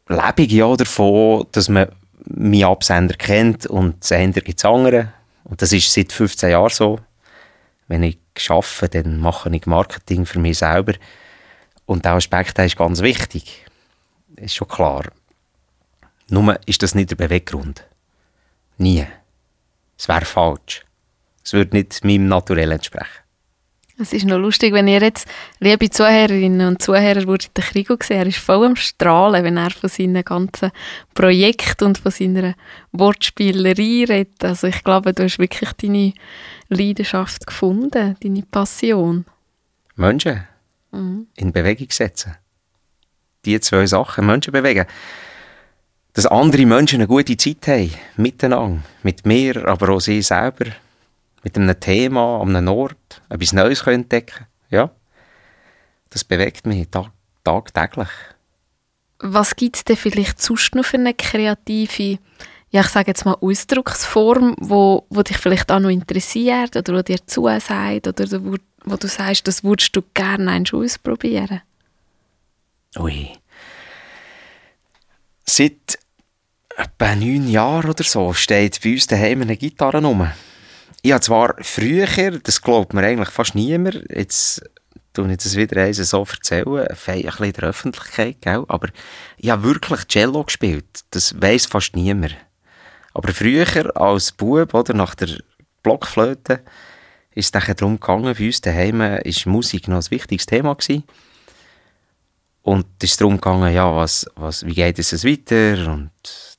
[0.07, 1.87] lebe ich ja davon, dass man
[2.23, 5.11] meinen Absender kennt und Sender gibt es andere.
[5.43, 6.99] Und das ist seit 15 Jahren so.
[7.87, 10.93] Wenn ich arbeite, dann mache ich Marketing für mich selber.
[11.87, 13.65] Und der Aspekt der ist ganz wichtig.
[14.35, 15.05] Ist schon klar.
[16.29, 17.83] Nur ist das nicht der Beweggrund.
[18.77, 19.05] Nie.
[19.97, 20.83] Es wäre falsch.
[21.43, 23.25] Es würde nicht meinem Naturell entsprechen.
[23.97, 25.25] Es ist noch lustig, wenn ihr jetzt,
[25.59, 29.71] liebe Zuhörerinnen und Zuhörer, würdet den Krigo sehen, er ist voll am Strahlen, wenn er
[29.71, 30.71] von seinen ganzen
[31.13, 32.55] Projekten und von seiner
[32.91, 34.43] Wortspielerei redet.
[34.43, 36.13] Also ich glaube, du hast wirklich deine
[36.67, 39.25] Leidenschaft gefunden, deine Passion.
[39.95, 40.45] Menschen
[40.91, 41.27] mhm.
[41.35, 42.35] in Bewegung setzen.
[43.45, 44.87] Die zwei Sachen, Menschen bewegen.
[46.15, 50.67] Dass andere Menschen eine gute Zeit haben, miteinander, mit mir, aber auch sie selber
[51.43, 54.91] mit einem Thema an einem Ort etwas Neues entdecken Ja,
[56.09, 57.11] das bewegt mich tag
[57.43, 58.07] tagtäglich.
[59.19, 62.17] Was gibt es denn vielleicht sonst noch für eine kreative,
[62.69, 67.01] ja, ich sage jetzt mal Ausdrucksform, wo, wo dich vielleicht auch noch interessiert oder wo
[67.01, 68.55] dir zusagt oder wo,
[68.85, 71.61] wo du sagst, das würdest du gerne ausprobieren?
[72.97, 73.33] Ui.
[75.45, 75.99] Seit
[76.75, 80.29] etwa neun Jahren oder so steht bei uns daheim eine Gitarre rum.
[81.01, 84.61] Ich habe zwar früher, das glaubt mir eigentlich fast niemand, jetzt
[85.13, 88.65] tue ich das wieder eins so erzählen, ein bisschen in der Öffentlichkeit, gell?
[88.67, 88.89] aber
[89.37, 90.85] ich habe wirklich Cello gespielt.
[91.11, 92.35] Das weiss fast niemand.
[93.13, 95.29] Aber früher, als Bub, oder, nach der
[95.83, 96.61] Blockflöte,
[97.33, 101.03] ist es darum gegangen, bei uns daheim ist Musik noch ein wichtiges Thema gewesen.
[102.61, 106.11] Und es ist darum gegangen, ja, was, was, wie geht es weiter und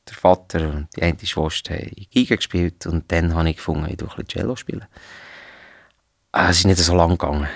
[0.08, 4.18] der Vater und die eine Schwester haben Geige gespielt und dann habe ich gefunden, ich
[4.18, 4.86] ein Cello spielen.
[6.32, 7.48] Ah, es ist nicht so lang gegangen.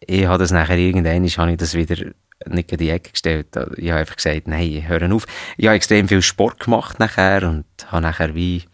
[0.00, 2.10] Ich habe das nachher irgendwann, habe ich das wieder
[2.46, 3.48] nicht in die Ecke gestellt.
[3.76, 5.26] Ich habe einfach gesagt, nein, hören auf.
[5.56, 8.64] Ich habe extrem viel Sport gemacht nachher und habe nachher wie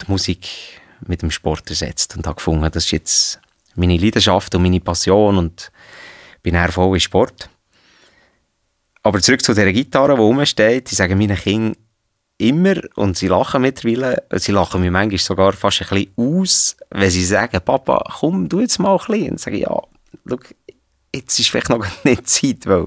[0.00, 0.48] die Musik
[1.06, 3.40] mit dem Sport ersetzt und habe gefunden, das ist jetzt
[3.74, 5.70] meine Leidenschaft und meine Passion und
[6.42, 7.48] bin eher voll in Sport.
[9.02, 11.76] Aber zurück zu dieser Gitarre, die rumsteht, ich sage meinen Kindern,
[12.38, 17.10] immer, und sie lachen mittlerweile, sie lachen mir manchmal sogar fast ein bisschen aus, wenn
[17.10, 19.30] sie sagen, Papa, komm, du jetzt mal ein bisschen.
[19.32, 19.82] Und sage ich, ja,
[20.26, 20.38] schau,
[21.14, 22.86] jetzt ist vielleicht noch nicht Zeit, weil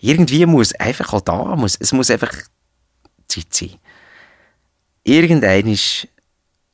[0.00, 2.32] irgendwie muss einfach auch da, muss, es muss einfach
[3.26, 3.76] Zeit sein.
[5.02, 6.08] Irgendein ist,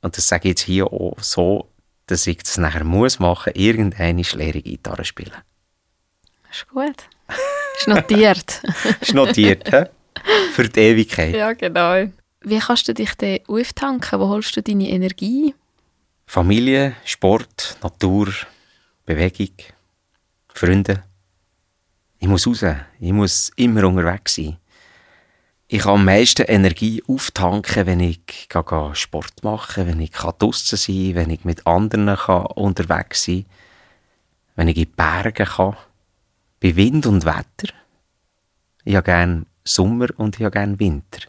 [0.03, 1.71] und das sage ich jetzt hier auch so,
[2.07, 5.33] dass ich das nachher muss machen, irgendein ist leere Gitarre spielen.
[6.51, 7.05] Ist gut.
[7.79, 8.63] Ist notiert.
[9.01, 9.87] ist notiert, hä?
[10.53, 11.35] Für die Ewigkeit.
[11.35, 12.11] Ja, genau.
[12.43, 14.21] Wie kannst du dich denn auftanken?
[14.21, 15.55] Wo holst du deine Energie?
[16.27, 18.29] Familie, Sport, Natur,
[19.05, 19.55] Bewegung,
[20.55, 21.03] Freunde.
[22.19, 22.65] Ich muss raus.
[23.01, 24.57] Ich muss immer unterwegs sein.
[25.73, 28.49] Ich kann am meisten Energie auftanken, wenn ich
[28.93, 32.19] Sport mache, wenn ich draußen sein kann, wenn ich mit anderen
[32.55, 33.53] unterwegs sein kann,
[34.57, 35.77] wenn ich in die Berge kann.
[36.61, 37.73] Bei Wind und Wetter.
[38.85, 41.21] Ich habe gerne Sommer und ich habe gerne Winter.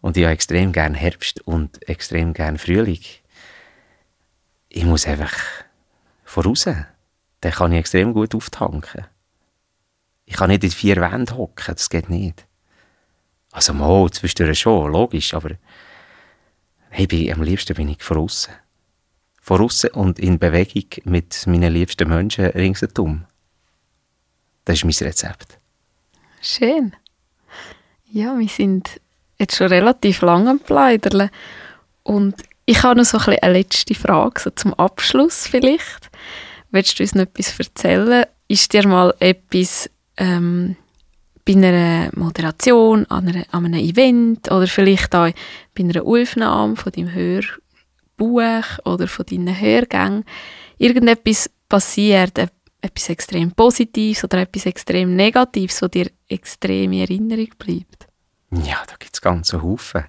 [0.00, 3.00] Und ich habe extrem gerne Herbst und extrem gerne Frühling.
[4.68, 5.34] Ich muss einfach
[6.24, 6.64] voraus.
[6.64, 9.06] Dann kann ich extrem gut auftanken.
[10.24, 12.46] Ich kann nicht in vier Wänden hocken, das geht nicht.
[13.50, 15.50] Also mal, zwischendurch schon, logisch, aber
[16.88, 18.48] hey, bin, am liebsten bin ich voraus.
[19.40, 23.26] Voraus und in Bewegung mit meinen liebsten Menschen ringsherum.
[24.64, 25.58] Das ist mein Rezept.
[26.40, 26.94] Schön.
[28.14, 29.00] Ja, wir sind
[29.38, 31.30] jetzt schon relativ lange am Pleidern.
[32.02, 32.34] Und
[32.66, 36.10] ich habe noch so ein eine letzte Frage, so zum Abschluss vielleicht.
[36.70, 38.26] Willst du uns noch etwas erzählen?
[38.48, 39.88] Ist dir mal etwas
[40.18, 40.76] ähm,
[41.46, 45.30] bei einer Moderation, an, einer, an einem Event oder vielleicht auch
[45.74, 50.24] bei einer Aufnahme von deinem Hörbuch oder von deinen Hörgängen
[50.76, 52.38] irgendetwas passiert,
[52.82, 58.06] etwas extrem Positives oder etwas extrem Negatives, was dir extrem in Erinnerung bleibt?
[58.50, 60.04] Ja, da gibt es ganze Haufen.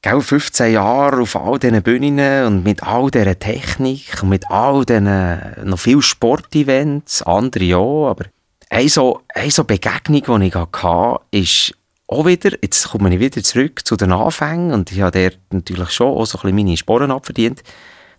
[0.00, 4.84] Gell, 15 Jahre auf all diesen Bühnen und mit all dieser Technik und mit all
[4.84, 8.26] diesen noch viel Sportevents, andere ja, aber
[8.70, 11.74] eine so, eine so Begegnung, die ich hatte, ist
[12.06, 15.90] auch wieder, jetzt komme ich wieder zurück zu den Anfängen und ich habe dort natürlich
[15.90, 17.62] schon auch so ein bisschen meine Sporen abverdient,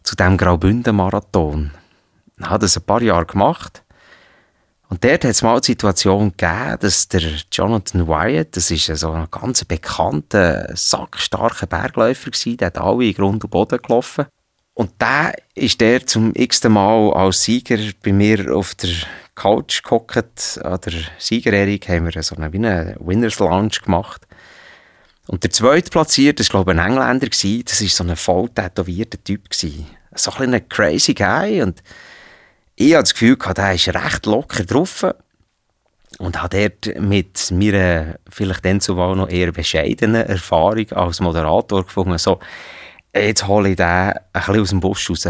[0.04, 1.72] zu diesem Graubünden-Marathon.
[2.40, 3.84] Ich habe das ein paar Jahre gemacht
[4.90, 7.22] und dort hat es mal die Situation gegeben, dass der
[7.52, 13.14] Jonathan Wyatt, das ist so ein ganz bekannter, sackstarker Bergläufer gewesen, der hat alle in
[13.14, 14.26] Grund und Boden gelaufen.
[14.74, 18.90] Und der ist der zum x-ten Mal als Sieger bei mir auf der
[19.36, 20.60] Couch gehockt.
[20.64, 24.26] An der Siegerehrung haben wir so eine, wie eine Winners Lounge gemacht.
[25.28, 27.64] Und der zweite Platzierte, das war glaube ich ein Engländer, gewesen.
[27.66, 29.50] das war so ein voll tätowierter Typ.
[29.50, 29.86] Gewesen.
[30.16, 31.84] So ein ein crazy Guy und
[32.80, 35.06] ich hatte das Gefühl, der ist recht locker drauf
[36.18, 42.18] und habe dort mit meiner vielleicht dann zumal noch eher bescheidenen Erfahrung als Moderator gefunden,
[42.18, 42.40] so,
[43.14, 45.28] jetzt hole ich den ein bisschen aus dem Busch raus.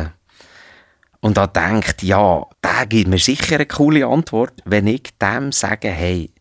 [1.21, 5.89] Und da denkt, ja, der gibt mir sicher eine coole Antwort, wenn ich dem sage,
[5.89, 6.31] hey,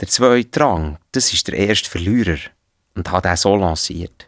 [0.00, 2.38] der zweite Rang, das ist der erste Verlierer.
[2.96, 4.26] Und hat den so lanciert.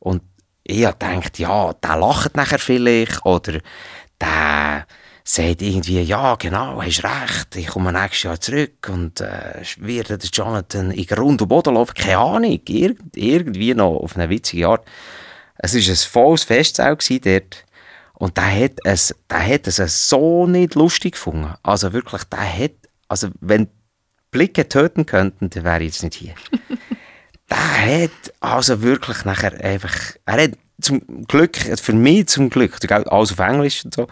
[0.00, 0.22] Und
[0.64, 3.58] ich habe gedacht, ja, der lacht nachher vielleicht, oder
[4.20, 4.86] der
[5.34, 10.90] sagt irgendwie, ja, genau, hast recht, ich komme nächstes Jahr zurück und äh, werde Jonathan
[10.90, 11.94] in Grund und Boden laufen.
[11.94, 14.84] Keine Ahnung, Ir irgendwie noch auf eine witzige Art.
[15.56, 17.64] Es war ein volles Festzelt dort.
[18.14, 21.54] Und der hat es, der hat es so nicht lustig gefunden.
[21.62, 22.72] Also wirklich, der hat,
[23.08, 23.68] also wenn
[24.32, 26.34] Blicke töten könnten, dann wäre ich jetzt nicht hier.
[27.50, 29.94] der hat also wirklich nachher einfach,
[30.26, 30.50] er hat
[30.80, 34.08] zum Glück, für mich zum Glück, alles auf Englisch und so,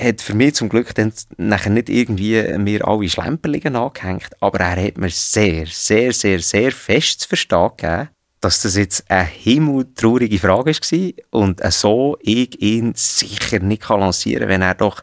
[0.00, 4.86] hat für mich zum Glück dann nachher nicht irgendwie mir alle Schlemperlinge angehängt, aber er
[4.86, 8.08] hat mir sehr, sehr, sehr, sehr fest zu verstehen gegeben,
[8.40, 14.48] dass das jetzt eine himmeltraurige Frage war und so ich ihn sicher nicht lancieren kann,
[14.48, 15.02] wenn er doch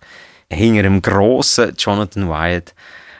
[0.51, 2.73] hinter einem grossen Jonathan Wyatt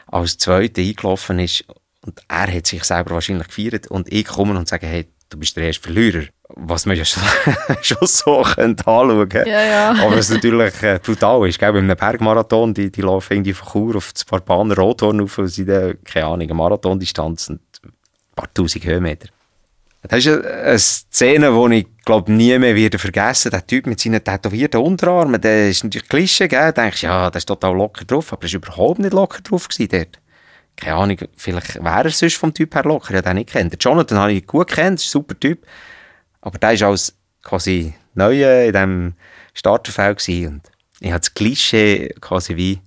[0.06, 1.64] als Zweiter eingelaufen ist
[2.04, 5.56] und er hat sich selber wahrscheinlich gefeiert und ich komme und sage, hey, du bist
[5.56, 6.24] der erste Verlierer.
[6.50, 7.22] Was man ja schon,
[7.82, 9.50] schon so könnte anschauen könnte.
[9.50, 9.90] Ja, ja.
[10.02, 11.58] Aber es natürlich äh, brutal ist.
[11.58, 11.72] Gell?
[11.72, 15.48] Bei einem Bergmarathon, die, die laufen irgendwie von Chur auf das Barbaner Rothorn auf und
[15.48, 17.92] sind, äh, keine Ahnung, eine Marathondistanz und ein
[18.34, 19.28] paar tausend Höhenmeter.
[20.02, 23.50] Das ist eine Szene, die ich glaube nie mehr wieder vergessen.
[23.50, 26.72] Der Typ mit seinen tätowierten Unterarmen, der ist natürlich Klischee, gell?
[26.72, 29.68] Du denkst, ja, der ist total locker drauf, aber er war überhaupt nicht locker drauf
[29.68, 30.20] gewesen dort.
[30.76, 33.84] Keine Ahnung, vielleicht wäre er sonst vom Typ her locker, ich habe den nicht kennt.
[33.84, 35.66] Jonathan habe ich gut kennt, ist ein super Typ.
[36.48, 39.14] Aber der war als quasi Neue in diesem
[39.52, 40.62] Starterfeld und
[40.98, 42.80] ich habe das Klischee quasi wie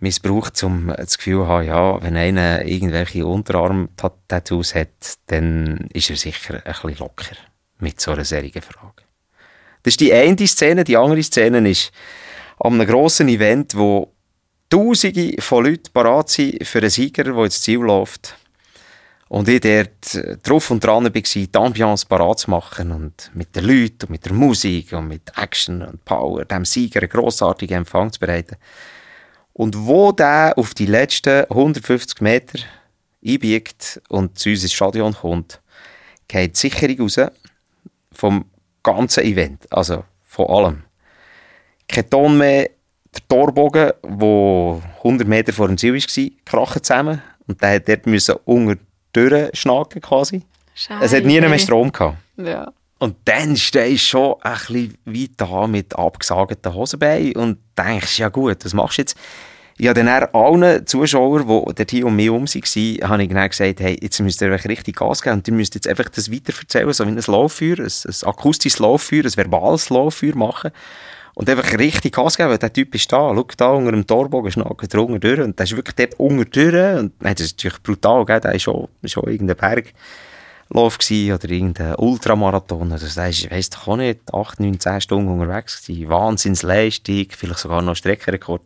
[0.00, 6.16] missbraucht, um das Gefühl zu haben, ja, wenn einer irgendwelche Unterarm-Tattoos hat, dann ist er
[6.16, 7.36] sicher ein bisschen locker
[7.78, 9.02] mit so einer serigen Frage.
[9.82, 10.84] Das ist die eine Szene.
[10.84, 11.90] Die andere Szene ist
[12.58, 14.12] an einem grossen Event, wo
[14.68, 18.36] Tausende von Leuten parat sind für einen Sieger, der ins Ziel läuft.
[19.28, 23.64] Und ich dort drauf und dran war, die Ambiance parat zu machen und mit den
[23.64, 28.10] Leuten und mit der Musik und mit Action und Power dem Sieger einen grossartigen Empfang
[28.10, 28.56] zu bereiten.
[29.52, 32.58] Und wo der auf die letzten 150 Meter
[33.24, 35.60] einbiegt und zu uns ins Stadion kommt,
[36.26, 37.20] geht die Sicherung raus
[38.12, 38.46] vom
[38.82, 40.82] ganzen Event, also von allem.
[41.86, 42.70] Kein Ton mehr,
[43.14, 48.06] der Torbogen, der 100 Meter vor dem Ziel war, krachen zusammen und der hat dort
[48.06, 48.78] müssen unter
[49.12, 50.42] durchschnacken quasi.
[50.74, 51.04] Scheiße.
[51.04, 52.18] Es hat nie mehr Strom gehabt.
[52.36, 52.72] Ja.
[52.98, 58.28] Und dann stehst du schon ein bisschen weit da mit abgesagten Hosenbeinen und denkst, ja
[58.28, 59.16] gut, was machst du jetzt?
[59.80, 63.48] Ich habe dann allen Zuschauern, die dort hier um mich herum waren, habe ich dann
[63.48, 66.32] gesagt, hey, jetzt müsst ihr euch richtig Gas geben und ihr müsst jetzt einfach das
[66.32, 70.72] weiterverzählen, so wie ein Lauffeuer, ein, ein akustisches Lauffeuer, ein verbales Lauffeuer machen
[71.38, 74.50] und einfach richtig Gas geben, weil der Typ ist da, schau da unter dem Torbogen,
[74.50, 77.80] schnacken drunter durch und der ist wirklich dort unter durch und nein, das ist natürlich
[77.80, 78.40] brutal, gell?
[78.40, 79.92] der ist schon, schon irgendein Berg
[80.70, 82.92] Lauf oder irgendein Ultramarathon.
[82.92, 86.10] Also, das ist, weiss doch auch nicht, 8, 9, 10 Stunden unterwegs gewesen.
[86.10, 88.60] Wahnsinnsleistung, vielleicht sogar noch Streckenrekord.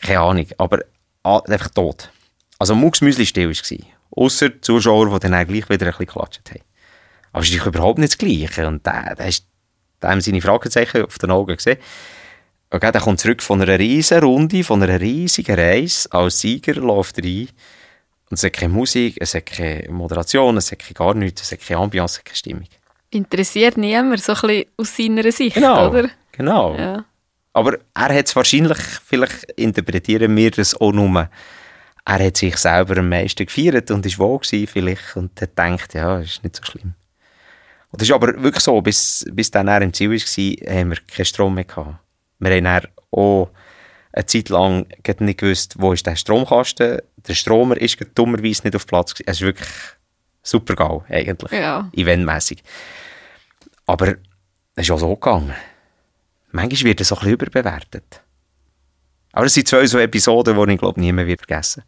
[0.00, 0.46] Keine Ahnung.
[0.58, 0.80] Aber
[1.22, 2.10] einfach tot.
[2.58, 3.78] Also Mucksmüsli still war.
[4.10, 6.62] Ausser Zuschauer, die dann gleich wieder ein bisschen geklatscht haben.
[7.30, 8.66] Aber es ist überhaupt nicht das Gleiche.
[8.66, 9.46] Und der, der ist,
[10.00, 11.78] da haben seine Fragezeichen auf den Augen gesehen.
[12.70, 16.10] Okay, der kommt zurück von einer riesen Runde, von einer riesigen Reise.
[16.12, 17.48] Als Sieger läuft er ein
[18.28, 21.66] und es hat keine Musik, es hat keine Moderation, es hat gar nichts, es hat
[21.66, 22.68] keine Ambiance, keine Stimmung.
[23.10, 26.10] Interessiert niemand, so ein bisschen aus seiner Sicht, genau, oder?
[26.32, 26.76] Genau.
[26.76, 27.04] Ja.
[27.52, 31.30] Aber er hat es wahrscheinlich, vielleicht interpretieren wir das auch nur,
[32.04, 35.94] er hat sich selber am meisten gefeiert und ist wohl gewesen vielleicht und hat gedacht,
[35.94, 36.94] ja, ist nicht so schlimm.
[37.96, 40.98] Und das ist aber wirklich so, bis, bis dann er im Ziel war, haben wir
[41.06, 41.96] keinen Strom mehr gehabt.
[42.38, 43.48] Wir haben dann auch
[44.12, 44.86] eine Zeit lang
[45.20, 46.98] nicht gewusst, wo ist der Stromkasten.
[47.26, 49.14] Der Stromer ist dummerweise nicht auf Platz.
[49.24, 49.68] Es ist wirklich
[50.42, 51.52] super geil, eigentlich.
[51.52, 51.88] Ja.
[51.94, 52.62] Eventmässig.
[53.86, 54.08] Aber
[54.74, 55.54] es ist auch so gegangen.
[56.52, 58.20] Manchmal wird es so ein bisschen überbewertet.
[59.32, 61.82] Aber es sind zwei so Episoden, die ich glaube nie mehr vergessen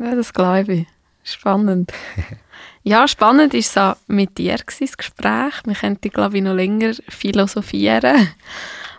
[0.00, 0.86] Ja, das glaube ich.
[1.22, 1.92] Spannend.
[2.82, 5.54] ja, spannend war es auch mit dir, das Gespräch.
[5.64, 8.28] Wir könnten, glaube ich, noch länger philosophieren.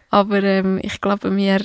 [0.09, 1.61] Aber ähm, ich glaube, wir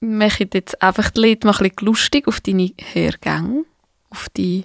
[0.00, 3.64] machen jetzt einfach die Leute mal ein bisschen lustig auf deine Hergänge,
[4.10, 4.64] auf die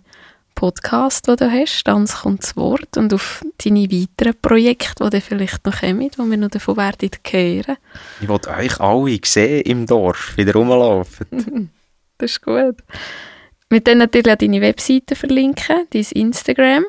[0.56, 5.22] Podcast, den du hast, «Tanz kommt zu Wort» und auf deine weiteren Projekte, die dann
[5.22, 7.78] vielleicht noch kommen, wo wir noch davon werden hören.
[8.22, 11.72] Ich wollte euch alle sehen im Dorf, wieder rumlaufen.
[12.18, 12.78] das ist gut.
[13.74, 16.86] Wir dann natürlich auch deine Webseite verlinken, dein Instagram.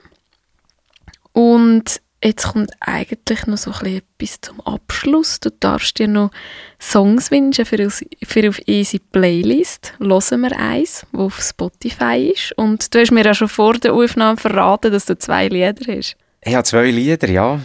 [1.32, 5.41] Und jetzt kommt eigentlich noch so ein etwas zum Abschluss.
[5.41, 6.30] Du darfst dir noch
[6.78, 9.95] Songs wünschen für, für auf Easy Playlist.
[9.99, 12.53] Hören wir eins, wo auf Spotify ist.
[12.59, 16.16] Und du hast mir ja schon vor der Aufnahme verraten, dass du zwei Lieder hast.
[16.43, 17.62] Ich habe zwei Lieder, ja.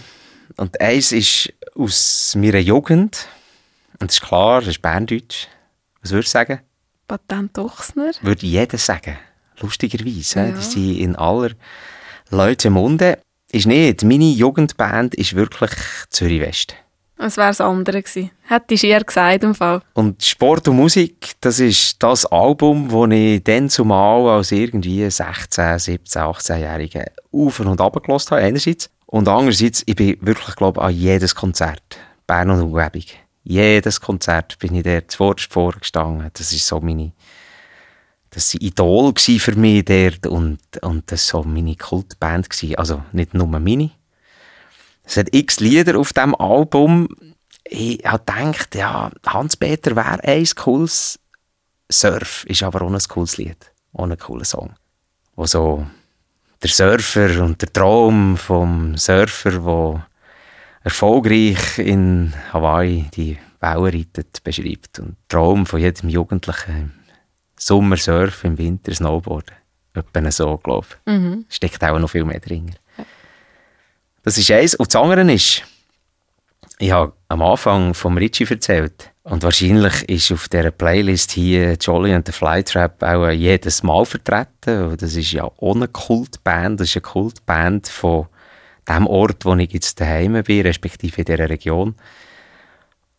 [0.55, 3.27] Und eins ist aus meiner Jugend.
[3.99, 5.47] Und das ist klar, das ist Berndeutsch.
[6.01, 6.61] Was würdest du sagen?
[7.09, 8.11] Patent Ochsner.
[8.21, 9.17] Würde jeder sagen.
[9.59, 10.39] Lustigerweise.
[10.39, 10.51] Ja.
[10.51, 11.51] Die sind in aller
[12.29, 13.19] Leute Munde.
[13.51, 14.03] Ist nicht.
[14.03, 15.71] Meine Jugendband ist wirklich
[16.09, 16.75] Zürich West.
[17.17, 18.31] Es wäre das andere gewesen.
[18.47, 19.81] Hättest du eher gesagt im Fall.
[19.93, 25.79] Und Sport und Musik, das ist das Album, das ich dann zumal als irgendwie 16,
[25.79, 28.89] 17, 18-Jährige auf und ab habe, einerseits.
[29.05, 33.03] Und andererseits, ich bin wirklich, glaube ich, an jedes Konzert, Bern und Umgebung,
[33.49, 36.29] jedes Konzert bin ich dort zuvorderst vorgestanden.
[36.33, 37.11] Das ist so meine,
[38.29, 42.49] das war Idol für mich dort und, und das war so meine Kultband.
[42.49, 42.75] Gewesen.
[42.75, 43.89] Also nicht nur meine.
[45.03, 47.09] Es hat x Lieder auf diesem Album.
[47.63, 51.19] Ich habe gedacht, ja, Hans-Peter wäre ein cooles
[51.91, 53.71] Surf, ist aber auch ein cooles Lied.
[53.93, 54.75] Auch ein cooler Song.
[55.35, 55.87] Wo so
[56.61, 60.08] der Surfer und der Traum vom Surfer, der
[60.83, 64.99] erfolgreich in Hawaii die Wellen reitet, beschreibt.
[64.99, 66.93] Und der Traum von jedem Jugendlichen
[67.57, 69.55] Sommer surfen, im Winter Snowboarden.
[69.93, 71.13] Etwa so, glaube ich.
[71.13, 71.45] Mhm.
[71.49, 72.73] Steckt auch noch viel mehr drin.
[74.23, 74.75] Das ist eins.
[74.75, 75.63] Und das andere ist,
[76.77, 79.11] ich habe am Anfang vom Richie erzählt.
[79.23, 84.95] Und wahrscheinlich ist auf dieser Playlist hier Jolly and the Flytrap auch jedes Mal vertreten.
[84.97, 86.79] Das ist ja ohne Kultband.
[86.79, 88.27] Das ist eine Kultband von
[88.89, 91.95] dem Ort, wo ich jetzt daheim bin, respektive in dieser Region.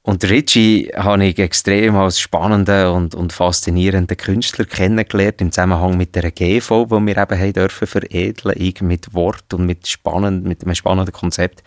[0.02, 6.14] Und Richie habe ich extrem als spannenden und, und faszinierenden Künstler kennengelernt im Zusammenhang mit
[6.16, 10.64] der GV, die wir eben haben dürfen veredeln, irgendwie mit Wort und mit, spannend, mit
[10.64, 11.62] einem spannenden Konzept.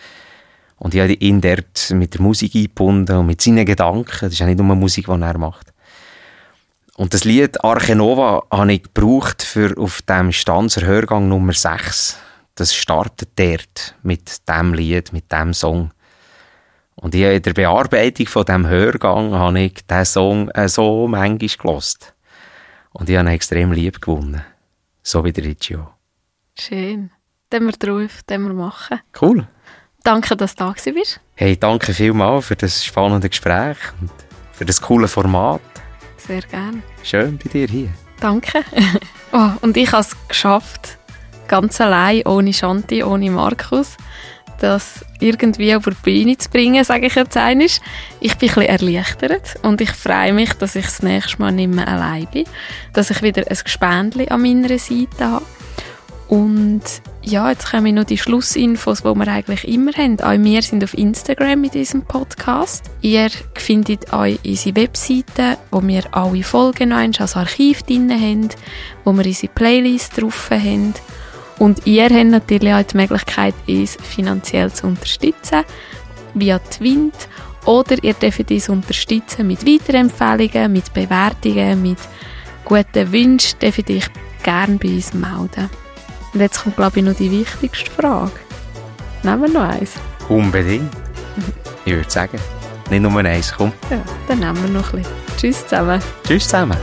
[0.78, 4.18] Und ich habe ihn dort mit der Musik eingebunden und mit seinen Gedanken.
[4.20, 5.72] Das ist ja nicht nur Musik, die er macht.
[6.96, 12.18] Und das Lied Arche Nova habe ich gebraucht für auf dem Stanzer Hörgang Nummer 6.
[12.56, 15.92] Das startet dort mit dem Lied, mit dem Song.
[16.96, 21.50] Und ich, in der Bearbeitung von diesem Hörgang habe ich diesen Song äh, so manchmal
[21.50, 22.14] gelost.
[22.92, 24.44] Und ich habe ihn extrem lieb gewonnen.
[25.02, 25.90] So wie der Riccio.
[26.58, 27.10] Schön.
[27.52, 29.00] Den wir drauf, den wir machen.
[29.20, 29.48] Cool.
[30.04, 31.20] Danke, dass du da bist.
[31.36, 34.12] Hey, danke vielmals für das spannende Gespräch und
[34.52, 35.62] für das coole Format.
[36.18, 36.84] Sehr gerne.
[37.04, 37.90] Schön bei dir hier.
[38.20, 38.64] Danke.
[39.32, 40.98] oh, und ich habe es geschafft,
[41.48, 43.98] ganz allein, ohne Shanti, ohne Markus
[44.64, 47.68] das irgendwie auf die Bühne zu bringen, sage ich jetzt einmal.
[48.22, 51.74] Ich bin ein bisschen erleichtert und ich freue mich, dass ich das nächste Mal nicht
[51.74, 52.46] mehr allein bin,
[52.94, 55.46] dass ich wieder ein Gespendli an meiner Seite habe.
[56.30, 56.82] Und
[57.22, 60.20] ja, jetzt kommen noch die Schlussinfos, die wir eigentlich immer haben.
[60.22, 62.86] Auch wir sind auf Instagram mit diesem Podcast.
[63.02, 68.50] Ihr findet euch unsere Webseite, wo wir alle Folgen noch als Archiv drin haben,
[69.04, 70.94] wo wir unsere Playlist drauf haben
[71.60, 75.64] und ihr habt natürlich auch die Möglichkeit, uns finanziell zu unterstützen,
[76.34, 77.16] via Twint.
[77.66, 82.00] Oder ihr dürft uns unterstützen mit Weiterempfehlungen, mit Bewertungen, mit
[82.66, 83.60] guten Wünschen.
[83.60, 84.10] Dürft ihr euch
[84.44, 85.70] gerne bei uns melden.
[86.34, 88.32] Und jetzt kommt, glaube ich, noch die wichtigste Frage.
[89.22, 89.92] Nehmen wir noch eins?
[90.28, 90.92] Unbedingt.
[91.86, 92.40] Ich würde sagen,
[92.90, 93.72] nicht nur eins, komm.
[93.90, 95.16] Ja, dann nehmen wir noch ein bisschen.
[95.38, 96.02] Tschüss zusammen.
[96.26, 96.78] Tschüss zusammen.